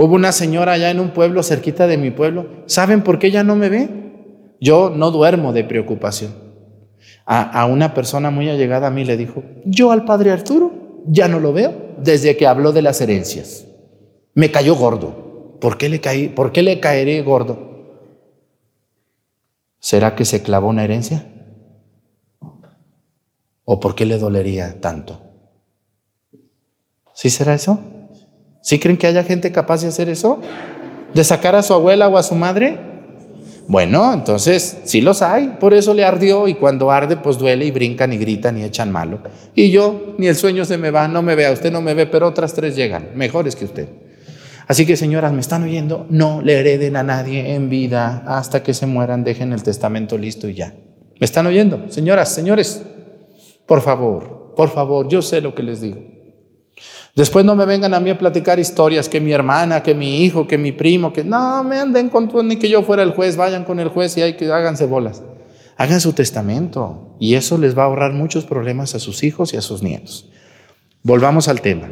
[0.00, 2.62] Hubo una señora allá en un pueblo cerquita de mi pueblo.
[2.66, 3.88] ¿Saben por qué ella no me ve?
[4.60, 6.36] Yo no duermo de preocupación.
[7.26, 11.40] A, una persona muy allegada a mí le dijo, yo al padre Arturo ya no
[11.40, 13.66] lo veo desde que habló de las herencias.
[14.34, 15.56] Me cayó gordo.
[15.60, 17.58] ¿Por qué le, caí, ¿por qué le caeré gordo?
[19.80, 21.26] ¿Será que se clavó una herencia?
[23.64, 25.20] ¿O por qué le dolería tanto?
[27.14, 27.97] ¿Sí será eso?
[28.68, 30.42] ¿Sí creen que haya gente capaz de hacer eso?
[31.14, 32.78] ¿De sacar a su abuela o a su madre?
[33.66, 37.70] Bueno, entonces sí los hay, por eso le ardió y cuando arde pues duele y
[37.70, 39.20] brincan y gritan y echan malo.
[39.54, 42.04] Y yo, ni el sueño se me va, no me vea, usted no me ve,
[42.04, 43.88] pero otras tres llegan, mejores que usted.
[44.66, 46.04] Así que señoras, ¿me están oyendo?
[46.10, 50.46] No le hereden a nadie en vida hasta que se mueran, dejen el testamento listo
[50.46, 50.74] y ya.
[51.18, 51.86] ¿Me están oyendo?
[51.88, 52.82] Señoras, señores,
[53.64, 56.17] por favor, por favor, yo sé lo que les digo.
[57.14, 60.46] Después no me vengan a mí a platicar historias que mi hermana, que mi hijo,
[60.46, 63.64] que mi primo, que no me anden con ni que yo fuera el juez, vayan
[63.64, 65.22] con el juez y hay que háganse bolas.
[65.76, 69.56] Hagan su testamento y eso les va a ahorrar muchos problemas a sus hijos y
[69.56, 70.28] a sus nietos.
[71.02, 71.90] Volvamos al tema.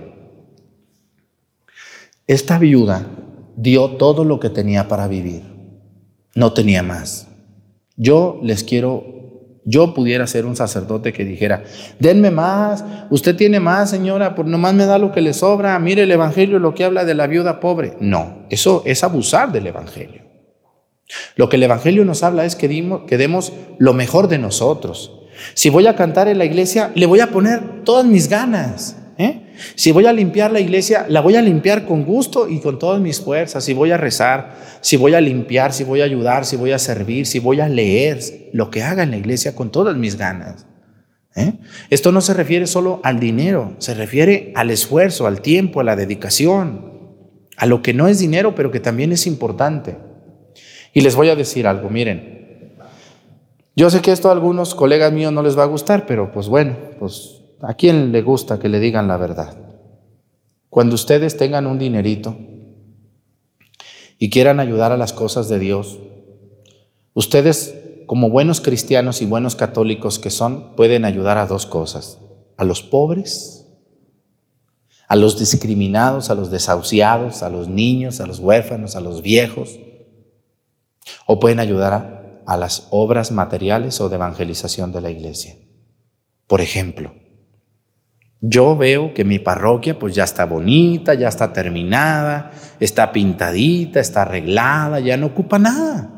[2.26, 3.06] Esta viuda
[3.56, 5.42] dio todo lo que tenía para vivir.
[6.34, 7.28] No tenía más.
[7.96, 9.15] Yo les quiero
[9.66, 11.64] yo pudiera ser un sacerdote que dijera,
[11.98, 16.04] denme más, usted tiene más, señora, por nomás me da lo que le sobra, mire
[16.04, 17.96] el Evangelio lo que habla de la viuda pobre.
[18.00, 20.22] No, eso es abusar del Evangelio.
[21.34, 25.20] Lo que el Evangelio nos habla es que, dimos, que demos lo mejor de nosotros.
[25.54, 28.96] Si voy a cantar en la iglesia, le voy a poner todas mis ganas.
[29.18, 29.45] ¿eh?
[29.74, 33.00] Si voy a limpiar la iglesia, la voy a limpiar con gusto y con todas
[33.00, 33.64] mis fuerzas.
[33.64, 36.78] Si voy a rezar, si voy a limpiar, si voy a ayudar, si voy a
[36.78, 38.20] servir, si voy a leer,
[38.52, 40.66] lo que haga en la iglesia con todas mis ganas.
[41.34, 41.54] ¿eh?
[41.90, 45.96] Esto no se refiere solo al dinero, se refiere al esfuerzo, al tiempo, a la
[45.96, 46.92] dedicación,
[47.56, 49.96] a lo que no es dinero, pero que también es importante.
[50.92, 52.36] Y les voy a decir algo, miren.
[53.78, 56.48] Yo sé que esto a algunos colegas míos no les va a gustar, pero pues
[56.48, 59.56] bueno, pues ¿A quién le gusta que le digan la verdad?
[60.68, 62.36] Cuando ustedes tengan un dinerito
[64.18, 65.98] y quieran ayudar a las cosas de Dios,
[67.14, 67.74] ustedes
[68.06, 72.18] como buenos cristianos y buenos católicos que son, pueden ayudar a dos cosas.
[72.56, 73.66] A los pobres,
[75.08, 79.78] a los discriminados, a los desahuciados, a los niños, a los huérfanos, a los viejos.
[81.26, 85.56] O pueden ayudar a, las obras materiales o de evangelización de la iglesia.
[86.46, 87.12] Por ejemplo,
[88.40, 94.22] yo veo que mi parroquia pues ya está bonita, ya está terminada, está pintadita, está
[94.22, 96.10] arreglada, ya no ocupa nada.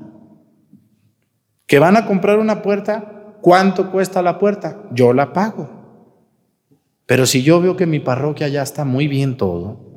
[1.66, 4.82] Que van a comprar una puerta, ¿cuánto cuesta la puerta?
[4.92, 5.78] Yo la pago.
[7.06, 9.88] Pero si yo veo que mi parroquia ya está muy bien todo,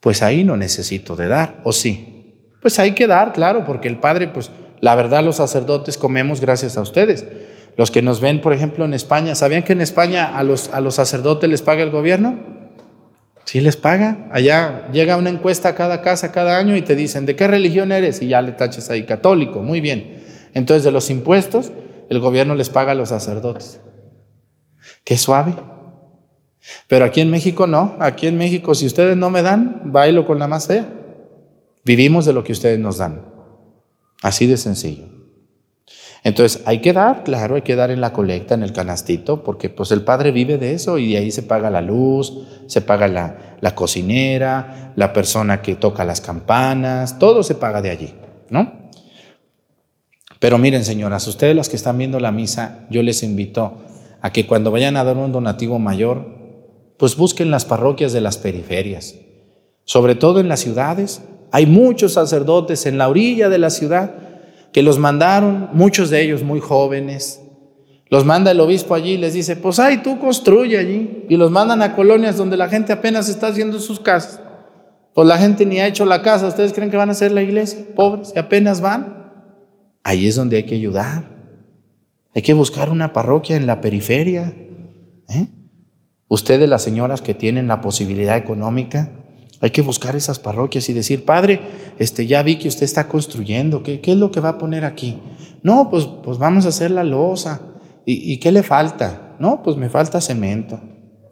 [0.00, 2.52] pues ahí no necesito de dar, ¿o sí?
[2.62, 4.50] Pues hay que dar, claro, porque el Padre, pues
[4.80, 7.26] la verdad los sacerdotes comemos gracias a ustedes.
[7.76, 10.80] Los que nos ven, por ejemplo, en España, ¿sabían que en España a los, a
[10.80, 12.38] los sacerdotes les paga el gobierno?
[13.44, 14.28] Sí les paga.
[14.32, 17.92] Allá llega una encuesta a cada casa cada año y te dicen, ¿de qué religión
[17.92, 18.22] eres?
[18.22, 20.24] Y ya le tachas ahí, católico, muy bien.
[20.54, 21.70] Entonces de los impuestos,
[22.08, 23.80] el gobierno les paga a los sacerdotes.
[25.04, 25.54] Qué suave.
[26.88, 27.96] Pero aquí en México no.
[28.00, 30.88] Aquí en México, si ustedes no me dan, bailo con la más fea.
[31.84, 33.22] Vivimos de lo que ustedes nos dan.
[34.22, 35.15] Así de sencillo.
[36.26, 39.70] Entonces, hay que dar, claro, hay que dar en la colecta, en el canastito, porque
[39.70, 42.32] pues el padre vive de eso y de ahí se paga la luz,
[42.66, 47.90] se paga la, la cocinera, la persona que toca las campanas, todo se paga de
[47.90, 48.14] allí,
[48.50, 48.72] ¿no?
[50.40, 53.74] Pero miren, señoras, ustedes las que están viendo la misa, yo les invito
[54.20, 56.26] a que cuando vayan a dar un donativo mayor,
[56.96, 59.14] pues busquen las parroquias de las periferias,
[59.84, 61.22] sobre todo en las ciudades.
[61.52, 64.25] Hay muchos sacerdotes en la orilla de la ciudad
[64.76, 67.40] que los mandaron, muchos de ellos muy jóvenes.
[68.10, 71.24] Los manda el obispo allí y les dice, pues ay, tú construye allí.
[71.30, 74.38] Y los mandan a colonias donde la gente apenas está haciendo sus casas.
[75.14, 76.48] Pues la gente ni ha hecho la casa.
[76.48, 77.86] ¿Ustedes creen que van a hacer la iglesia?
[77.96, 79.32] Pobres, y apenas van.
[80.04, 81.24] Ahí es donde hay que ayudar.
[82.34, 84.52] Hay que buscar una parroquia en la periferia.
[85.30, 85.46] ¿eh?
[86.28, 89.10] Ustedes, las señoras que tienen la posibilidad económica,
[89.60, 91.60] hay que buscar esas parroquias y decir, Padre,
[91.98, 95.18] este, ya vi que usted está construyendo, ¿qué, es lo que va a poner aquí?
[95.62, 97.60] No, pues, pues vamos a hacer la losa.
[98.04, 99.34] ¿Y, ¿Y qué le falta?
[99.38, 100.80] No, pues me falta cemento.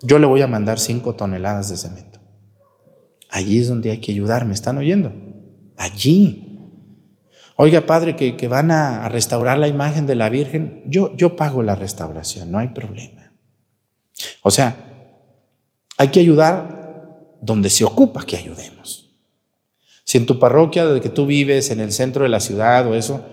[0.03, 2.19] Yo le voy a mandar cinco toneladas de cemento.
[3.31, 5.13] Allí es donde hay que ayudar, ¿me están oyendo?
[5.77, 6.71] Allí.
[7.57, 11.37] Oiga, Padre, que, que van a, a, restaurar la imagen de la Virgen, yo, yo
[11.37, 13.33] pago la restauración, no hay problema.
[14.43, 14.77] O sea,
[15.97, 16.84] hay que ayudar
[17.45, 19.11] donde se ocupa que ayudemos.
[20.05, 22.95] Si en tu parroquia, desde que tú vives en el centro de la ciudad o
[22.95, 23.25] eso,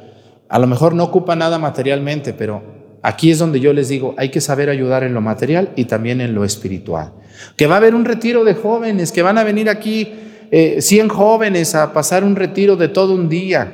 [0.50, 2.62] a lo mejor no ocupa nada materialmente, pero
[3.02, 6.20] aquí es donde yo les digo, hay que saber ayudar en lo material y también
[6.22, 7.14] en lo espiritual.
[7.56, 10.12] Que va a haber un retiro de jóvenes, que van a venir aquí
[10.52, 13.74] eh, 100 jóvenes a pasar un retiro de todo un día.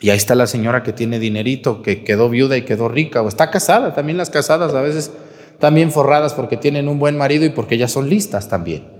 [0.00, 3.28] Y ahí está la señora que tiene dinerito, que quedó viuda y quedó rica, o
[3.28, 5.12] está casada, también las casadas a veces
[5.60, 8.93] también forradas porque tienen un buen marido y porque ya son listas también.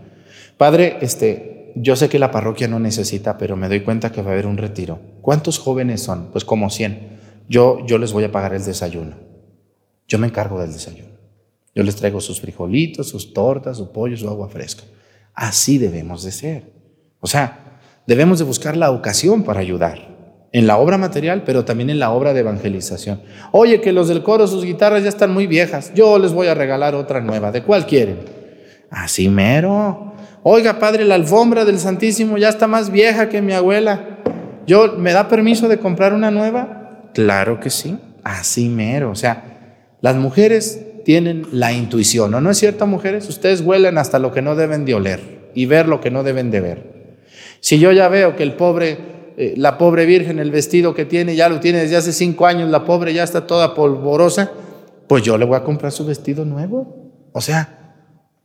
[0.57, 4.30] Padre, este, yo sé que la parroquia no necesita, pero me doy cuenta que va
[4.30, 5.00] a haber un retiro.
[5.20, 6.28] ¿Cuántos jóvenes son?
[6.30, 7.18] Pues como 100.
[7.48, 9.16] Yo, yo les voy a pagar el desayuno.
[10.07, 11.14] Yo me encargo del desayuno.
[11.74, 14.84] Yo les traigo sus frijolitos, sus tortas, su pollo, su agua fresca.
[15.34, 16.72] Así debemos de ser.
[17.18, 20.14] O sea, debemos de buscar la ocasión para ayudar.
[20.52, 23.22] En la obra material, pero también en la obra de evangelización.
[23.50, 25.92] Oye, que los del coro, sus guitarras ya están muy viejas.
[25.94, 27.50] Yo les voy a regalar otra nueva.
[27.50, 28.34] ¿De cuál quieren?
[28.95, 30.14] Así mero.
[30.45, 34.20] Oiga, padre, la alfombra del Santísimo ya está más vieja que mi abuela.
[34.66, 37.11] ¿Yo me da permiso de comprar una nueva?
[37.12, 39.11] Claro que sí, así mero.
[39.11, 42.40] O sea, las mujeres tienen la intuición, ¿no?
[42.40, 43.28] ¿No es cierto, mujeres?
[43.28, 46.51] Ustedes huelen hasta lo que no deben de oler y ver lo que no deben
[46.51, 46.95] de ver.
[47.61, 48.99] Si yo ya veo que el pobre,
[49.36, 52.70] eh, la pobre virgen, el vestido que tiene, ya lo tiene desde hace cinco años,
[52.70, 54.53] la pobre ya está toda polvorosa,
[55.09, 57.11] pues yo le voy a comprar su vestido nuevo.
[57.32, 57.84] O sea,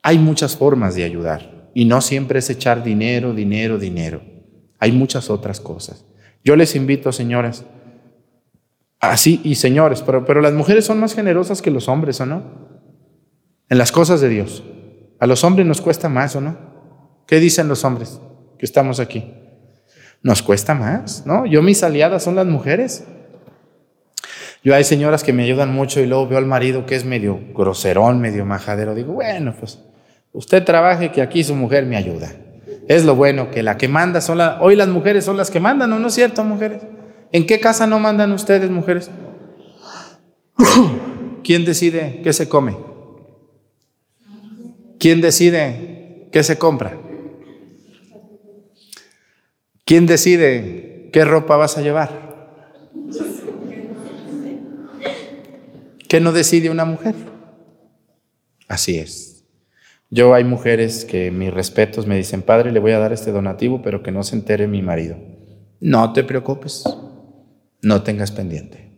[0.02, 1.70] hay muchas formas de ayudar.
[1.74, 4.22] Y no siempre es echar dinero, dinero, dinero.
[4.80, 6.06] Hay muchas otras cosas.
[6.44, 7.66] Yo les invito, señoras,
[9.00, 12.44] así y señores, pero, pero las mujeres son más generosas que los hombres, ¿o no?
[13.70, 14.64] En las cosas de Dios.
[15.20, 16.58] A los hombres nos cuesta más, ¿o no?
[17.28, 18.20] ¿Qué dicen los hombres
[18.58, 19.34] que estamos aquí?
[20.24, 21.46] Nos cuesta más, ¿no?
[21.46, 23.06] Yo mis aliadas son las mujeres.
[24.64, 27.40] Yo hay señoras que me ayudan mucho y luego veo al marido que es medio
[27.54, 28.96] groserón, medio majadero.
[28.96, 29.80] Digo, bueno, pues
[30.32, 32.32] Usted trabaje que aquí su mujer me ayuda.
[32.88, 34.58] Es lo bueno que la que manda son las...
[34.62, 36.82] Hoy las mujeres son las que mandan, ¿o no es cierto, mujeres?
[37.32, 39.10] ¿En qué casa no mandan ustedes, mujeres?
[41.44, 42.78] ¿Quién decide qué se come?
[45.00, 46.98] ¿Quién decide qué se compra?
[49.86, 52.30] ¿Quién decide qué ropa vas a llevar?
[56.08, 57.16] ¿Qué no decide una mujer?
[58.68, 59.39] Así es.
[60.10, 63.82] Yo hay mujeres que mis respetos me dicen, padre, le voy a dar este donativo,
[63.82, 65.18] pero que no se entere mi marido.
[65.80, 66.84] No te preocupes,
[67.82, 68.98] no tengas pendiente.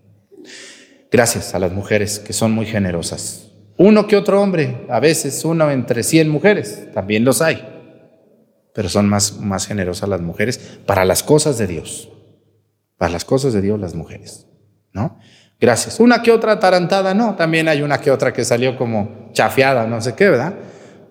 [1.12, 3.52] Gracias a las mujeres que son muy generosas.
[3.78, 7.68] Uno que otro hombre, a veces uno entre 100 mujeres, también los hay,
[8.74, 12.10] pero son más, más generosas las mujeres para las cosas de Dios.
[12.98, 14.48] Para las cosas de Dios las mujeres,
[14.94, 15.20] ¿no?
[15.60, 16.00] Gracias.
[16.00, 20.00] Una que otra tarantada, no, también hay una que otra que salió como chafeada, no
[20.00, 20.54] sé qué, ¿verdad?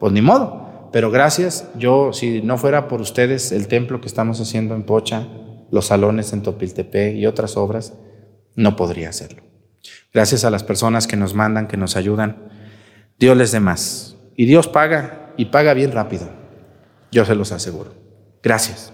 [0.01, 0.89] Pues ni modo.
[0.93, 5.29] Pero gracias, yo, si no fuera por ustedes, el templo que estamos haciendo en Pocha,
[5.71, 7.93] los salones en Topiltepec y otras obras,
[8.57, 9.43] no podría hacerlo.
[10.13, 12.49] Gracias a las personas que nos mandan, que nos ayudan,
[13.19, 14.17] Dios les dé más.
[14.35, 16.29] Y Dios paga y paga bien rápido.
[17.13, 17.95] Yo se los aseguro.
[18.43, 18.93] Gracias.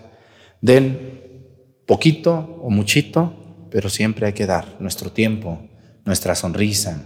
[0.60, 1.44] Den
[1.86, 5.66] poquito o muchito, pero siempre hay que dar nuestro tiempo,
[6.04, 7.04] nuestra sonrisa,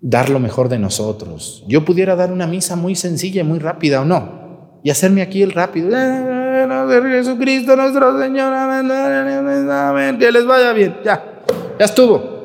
[0.00, 1.64] dar lo mejor de nosotros.
[1.68, 5.42] Yo pudiera dar una misa muy sencilla y muy rápida o no, y hacerme aquí
[5.42, 5.90] el rápido.
[5.90, 11.42] Jesucristo nuestro Señor, amén, que les vaya bien, ya,
[11.78, 12.40] ya estuvo.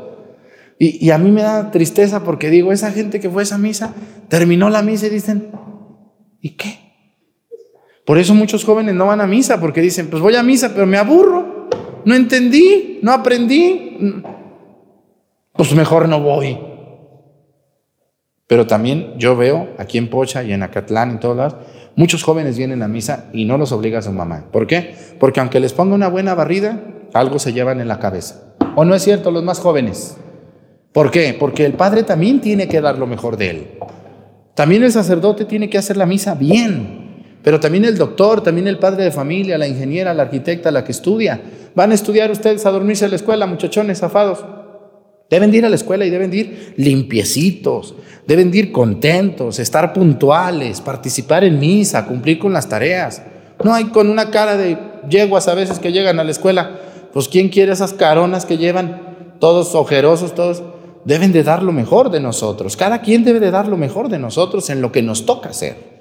[0.77, 3.57] Y, y, a mí me da tristeza porque digo, esa gente que fue a esa
[3.57, 3.93] misa,
[4.27, 5.51] terminó la misa y dicen,
[6.41, 6.85] ¿y qué?
[8.05, 10.85] Por eso muchos jóvenes no van a misa, porque dicen, pues voy a misa, pero
[10.85, 11.69] me aburro,
[12.03, 13.97] no entendí, no aprendí,
[15.53, 16.57] pues mejor no voy.
[18.47, 21.55] Pero también yo veo aquí en Pocha y en Acatlán, en todos lados,
[21.95, 24.45] muchos jóvenes vienen a misa y no los obliga a su mamá.
[24.51, 24.95] ¿Por qué?
[25.19, 26.79] Porque aunque les ponga una buena barrida,
[27.13, 28.55] algo se llevan en la cabeza.
[28.75, 30.17] ¿O no es cierto los más jóvenes?
[30.91, 31.35] ¿Por qué?
[31.37, 33.67] Porque el padre también tiene que dar lo mejor de él.
[34.53, 37.05] También el sacerdote tiene que hacer la misa bien.
[37.43, 40.91] Pero también el doctor, también el padre de familia, la ingeniera, la arquitecta, la que
[40.91, 41.41] estudia.
[41.75, 44.43] Van a estudiar ustedes a dormirse a la escuela, muchachones zafados.
[45.29, 47.95] Deben de ir a la escuela y deben de ir limpiecitos,
[48.27, 53.23] deben de ir contentos, estar puntuales, participar en misa, cumplir con las tareas.
[53.63, 54.77] No hay con una cara de
[55.09, 56.79] yeguas a veces que llegan a la escuela.
[57.11, 60.61] Pues ¿quién quiere esas caronas que llevan todos ojerosos, todos?
[61.05, 62.77] Deben de dar lo mejor de nosotros.
[62.77, 65.94] Cada quien debe de dar lo mejor de nosotros en lo que nos toca hacer.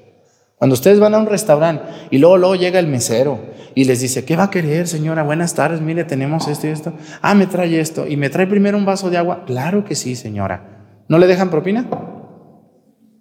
[0.64, 3.38] Cuando ustedes van a un restaurante y luego, luego llega el mesero
[3.74, 5.22] y les dice, ¿qué va a querer, señora?
[5.22, 6.94] Buenas tardes, mire, tenemos esto y esto.
[7.20, 8.06] Ah, me trae esto.
[8.06, 9.44] ¿Y me trae primero un vaso de agua?
[9.44, 11.04] Claro que sí, señora.
[11.06, 11.86] ¿No le dejan propina?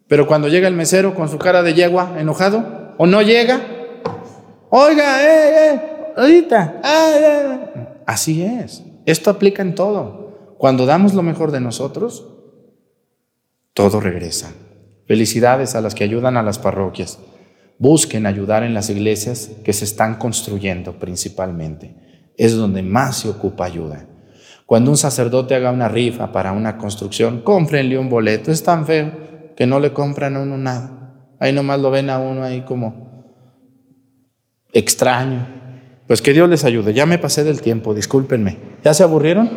[0.08, 3.60] Pero cuando llega el mesero con su cara de yegua, enojado, o no llega,
[4.70, 5.82] oiga, eh, eh,
[6.16, 6.80] ahorita.
[8.06, 8.86] Así es.
[9.06, 10.56] Esto aplica en todo.
[10.58, 12.26] Cuando damos lo mejor de nosotros,
[13.74, 14.54] todo regresa.
[15.10, 17.20] Felicidades a las que ayudan a las parroquias.
[17.84, 21.94] Busquen ayudar en las iglesias que se están construyendo principalmente.
[22.38, 24.06] Es donde más se ocupa ayuda.
[24.66, 28.54] Cuando un sacerdote haga una rifa para una construcción, cómprenle un boleto.
[28.54, 29.12] Es tan feo
[29.58, 31.14] que no le compran a uno nada.
[31.42, 33.36] Ahí nomás lo ven a uno ahí como
[34.72, 35.46] extraño.
[36.08, 36.94] Pues que Dios les ayude.
[36.94, 38.60] Ya me pasé del tiempo, discúlpenme.
[38.82, 39.52] ¿Ya se aburrieron?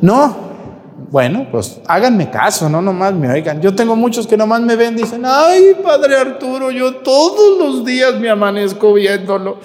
[0.00, 0.49] No,
[1.10, 3.60] bueno, pues háganme caso, no nomás me oigan.
[3.60, 8.18] Yo tengo muchos que nomás me ven, dicen, ay, Padre Arturo, yo todos los días
[8.20, 9.58] me amanezco viéndolo.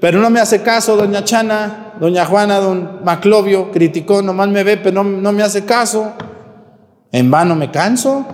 [0.00, 4.76] Pero no me hace caso, doña Chana, doña Juana, don Maclovio, criticó, nomás me ve,
[4.76, 6.12] pero no, no me hace caso.
[7.12, 8.26] En vano me canso.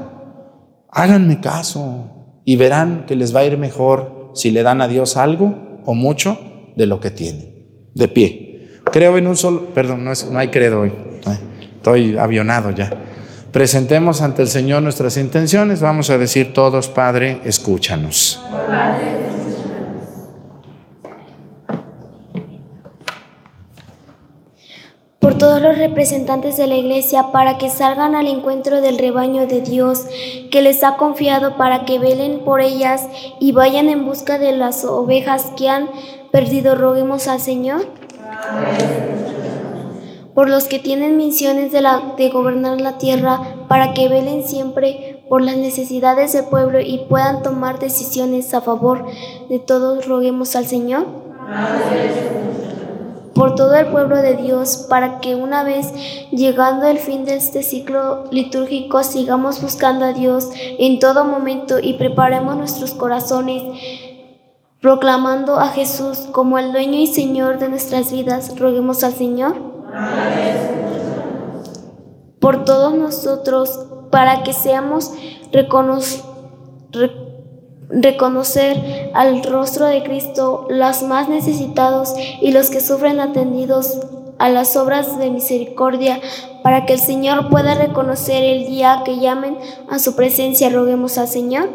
[0.90, 5.16] Háganme caso y verán que les va a ir mejor si le dan a Dios
[5.16, 6.38] algo o mucho
[6.76, 7.90] de lo que tienen.
[7.94, 8.80] De pie.
[8.90, 10.92] Creo en un solo, perdón, no, es, no hay credo hoy.
[11.82, 12.90] Estoy avionado ya.
[13.50, 15.80] Presentemos ante el Señor nuestras intenciones.
[15.80, 18.40] Vamos a decir todos, Padre, escúchanos.
[25.18, 29.60] Por todos los representantes de la Iglesia, para que salgan al encuentro del rebaño de
[29.60, 30.06] Dios
[30.52, 33.08] que les ha confiado, para que velen por ellas
[33.40, 35.90] y vayan en busca de las ovejas que han
[36.30, 37.88] perdido, roguemos al Señor.
[40.34, 45.56] Por los que tienen misiones de, gobernar la tierra, para que velen siempre por las
[45.56, 49.04] necesidades del pueblo y puedan tomar decisiones a favor
[49.48, 51.06] de todos, roguemos al Señor.
[53.34, 55.92] Por todo el pueblo de Dios, para que una vez
[56.30, 61.94] llegando el fin de este ciclo litúrgico sigamos buscando a Dios en todo momento y
[61.94, 63.62] preparemos nuestros corazones
[64.82, 68.58] proclamando a Jesús como el dueño y Señor de nuestras vidas.
[68.58, 69.71] Roguemos al Señor
[72.40, 75.12] por todos nosotros, para que seamos
[75.52, 75.98] recono
[76.90, 77.22] re
[77.88, 84.00] reconocer al rostro de Cristo, los más necesitados y los que sufren atendidos
[84.38, 86.18] a las obras de misericordia,
[86.62, 89.58] para que el Señor pueda reconocer el día que llamen
[89.90, 90.70] a su presencia.
[90.70, 91.68] Roguemos al Señor.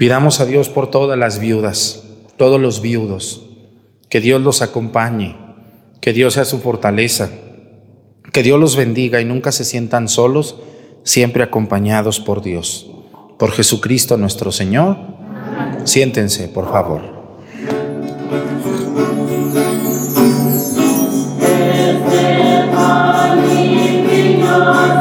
[0.00, 2.04] Pidamos a Dios por todas las viudas,
[2.38, 3.42] todos los viudos,
[4.08, 5.36] que Dios los acompañe,
[6.00, 7.28] que Dios sea su fortaleza,
[8.32, 10.56] que Dios los bendiga y nunca se sientan solos,
[11.04, 12.90] siempre acompañados por Dios.
[13.38, 14.96] Por Jesucristo nuestro Señor.
[15.84, 17.02] Siéntense, por favor.
[24.62, 24.99] Oren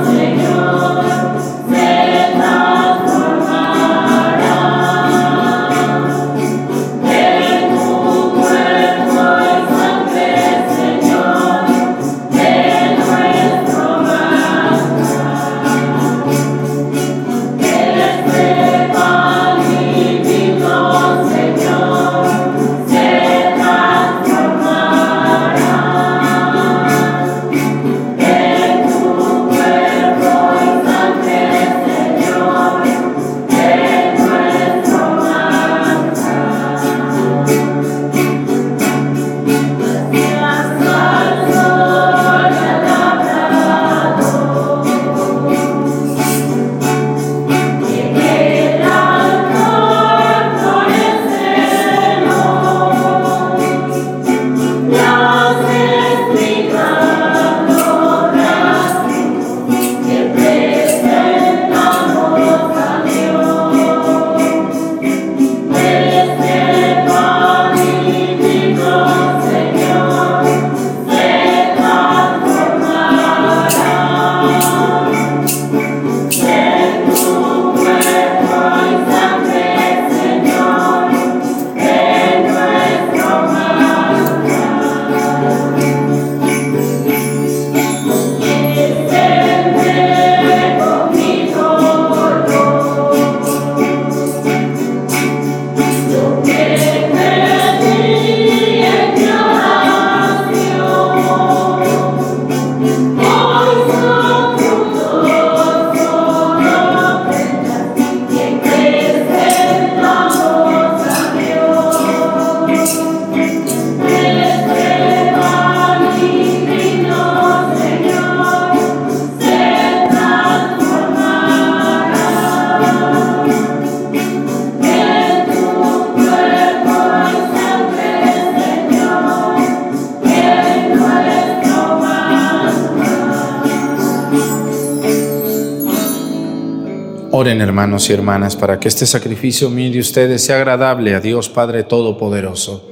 [137.79, 141.83] hermanos y hermanas para que este sacrificio mío de ustedes sea agradable a Dios Padre
[141.83, 142.85] Todopoderoso.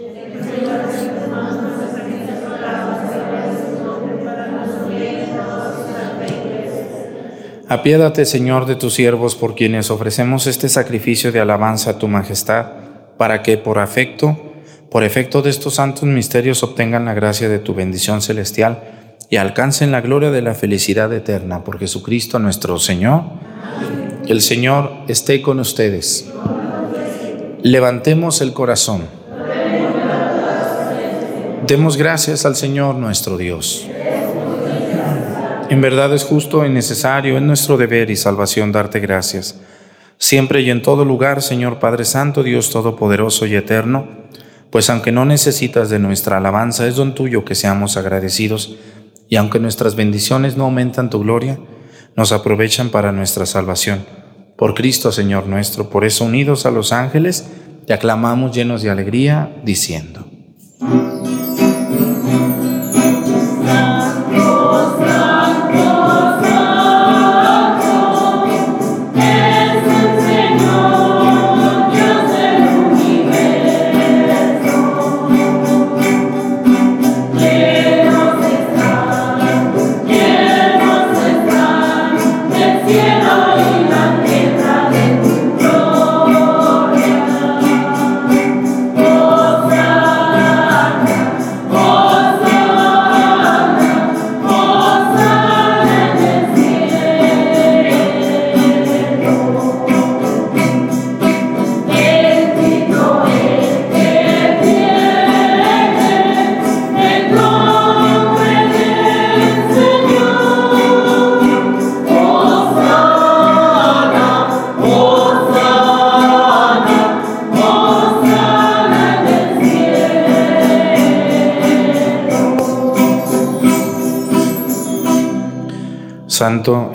[7.67, 12.67] Apiédate, Señor, de tus siervos por quienes ofrecemos este sacrificio de alabanza a tu majestad,
[13.17, 14.37] para que por afecto,
[14.89, 18.83] por efecto de estos santos misterios obtengan la gracia de tu bendición celestial
[19.29, 23.36] y alcancen la gloria de la felicidad eterna por Jesucristo nuestro Señor.
[24.27, 26.29] El Señor esté con ustedes.
[27.61, 29.05] Levantemos el corazón.
[31.65, 33.87] Demos gracias al Señor nuestro Dios.
[35.69, 39.61] En verdad es justo y necesario, es nuestro deber y salvación darte gracias.
[40.17, 44.09] Siempre y en todo lugar, Señor Padre Santo, Dios Todopoderoso y Eterno,
[44.71, 48.75] pues aunque no necesitas de nuestra alabanza, es don tuyo que seamos agradecidos,
[49.29, 51.59] y aunque nuestras bendiciones no aumentan tu gloria,
[52.17, 54.03] nos aprovechan para nuestra salvación.
[54.57, 57.47] Por Cristo, Señor nuestro, por eso unidos a los ángeles,
[57.85, 60.25] te aclamamos llenos de alegría, diciendo.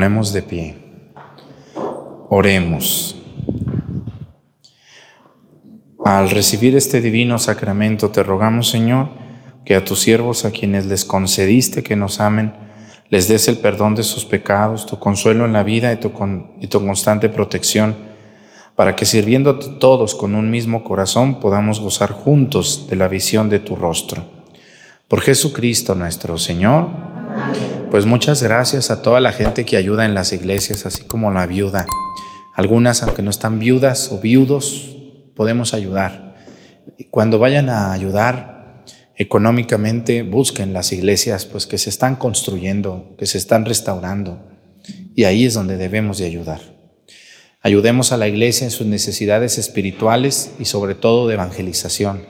[0.00, 0.76] Ponemos de pie.
[2.30, 3.16] Oremos.
[6.02, 9.10] Al recibir este divino sacramento, te rogamos, Señor,
[9.62, 12.54] que a tus siervos, a quienes les concediste que nos amen,
[13.10, 16.10] les des el perdón de sus pecados, tu consuelo en la vida y tu,
[16.58, 17.94] y tu constante protección,
[18.76, 23.58] para que sirviendo todos con un mismo corazón podamos gozar juntos de la visión de
[23.58, 24.24] tu rostro.
[25.08, 26.88] Por Jesucristo nuestro Señor.
[27.90, 31.46] Pues muchas gracias a toda la gente que ayuda en las iglesias, así como la
[31.46, 31.86] viuda.
[32.54, 34.96] Algunas, aunque no están viudas o viudos,
[35.34, 36.36] podemos ayudar.
[37.10, 38.84] Cuando vayan a ayudar
[39.16, 44.40] económicamente, busquen las iglesias pues que se están construyendo, que se están restaurando.
[45.14, 46.60] Y ahí es donde debemos de ayudar.
[47.62, 52.24] Ayudemos a la iglesia en sus necesidades espirituales y sobre todo de evangelización.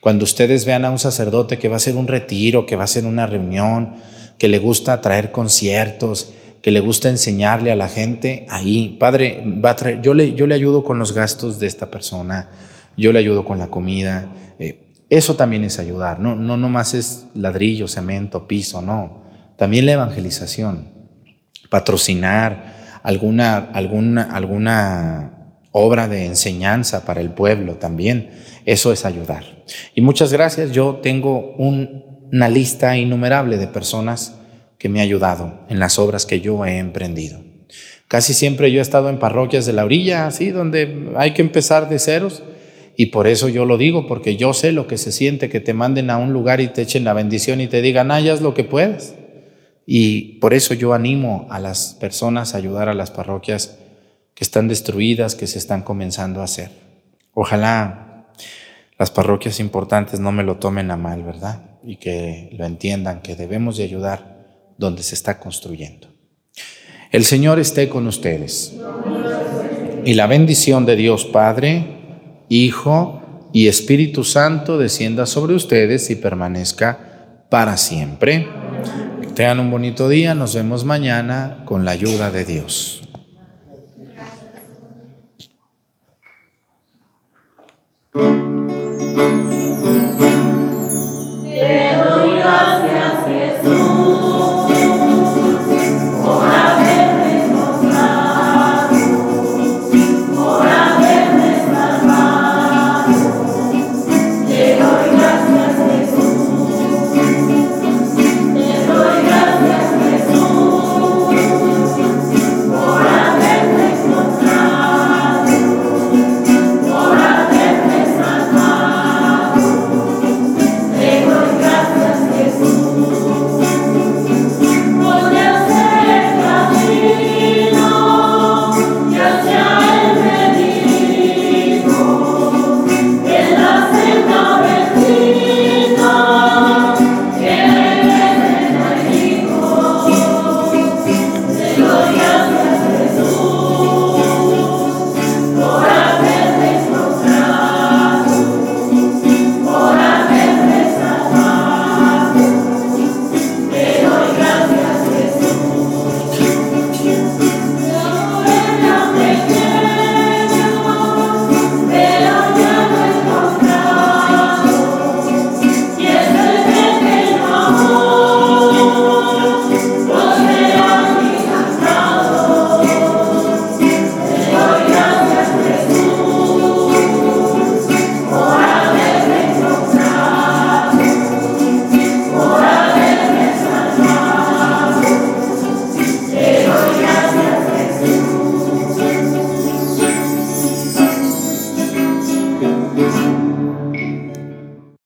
[0.00, 2.84] Cuando ustedes vean a un sacerdote que va a hacer un retiro, que va a
[2.84, 3.96] hacer una reunión,
[4.40, 6.32] que le gusta traer conciertos,
[6.62, 10.46] que le gusta enseñarle a la gente, ahí, Padre, va a traer, yo, le, yo
[10.46, 12.48] le ayudo con los gastos de esta persona,
[12.96, 14.30] yo le ayudo con la comida.
[14.58, 19.24] Eh, eso también es ayudar, no, no nomás es ladrillo, cemento, piso, no.
[19.58, 20.88] También la evangelización,
[21.68, 28.30] patrocinar alguna, alguna, alguna obra de enseñanza para el pueblo también,
[28.64, 29.44] eso es ayudar.
[29.94, 34.36] Y muchas gracias, yo tengo un una lista innumerable de personas
[34.78, 37.40] que me ha ayudado en las obras que yo he emprendido.
[38.08, 41.88] Casi siempre yo he estado en parroquias de la orilla, así, donde hay que empezar
[41.88, 42.42] de ceros.
[42.96, 45.74] Y por eso yo lo digo, porque yo sé lo que se siente que te
[45.74, 48.64] manden a un lugar y te echen la bendición y te digan, ah, lo que
[48.64, 49.14] puedes.
[49.86, 53.78] Y por eso yo animo a las personas a ayudar a las parroquias
[54.34, 56.70] que están destruidas, que se están comenzando a hacer.
[57.32, 58.26] Ojalá
[58.98, 61.69] las parroquias importantes no me lo tomen a mal, ¿verdad?
[61.84, 64.40] Y que lo entiendan, que debemos de ayudar
[64.78, 66.08] donde se está construyendo.
[67.10, 68.74] El Señor esté con ustedes.
[70.04, 71.84] Y la bendición de Dios Padre,
[72.48, 73.20] Hijo
[73.52, 78.48] y Espíritu Santo descienda sobre ustedes y permanezca para siempre.
[79.34, 83.02] Tengan un bonito día, nos vemos mañana con la ayuda de Dios.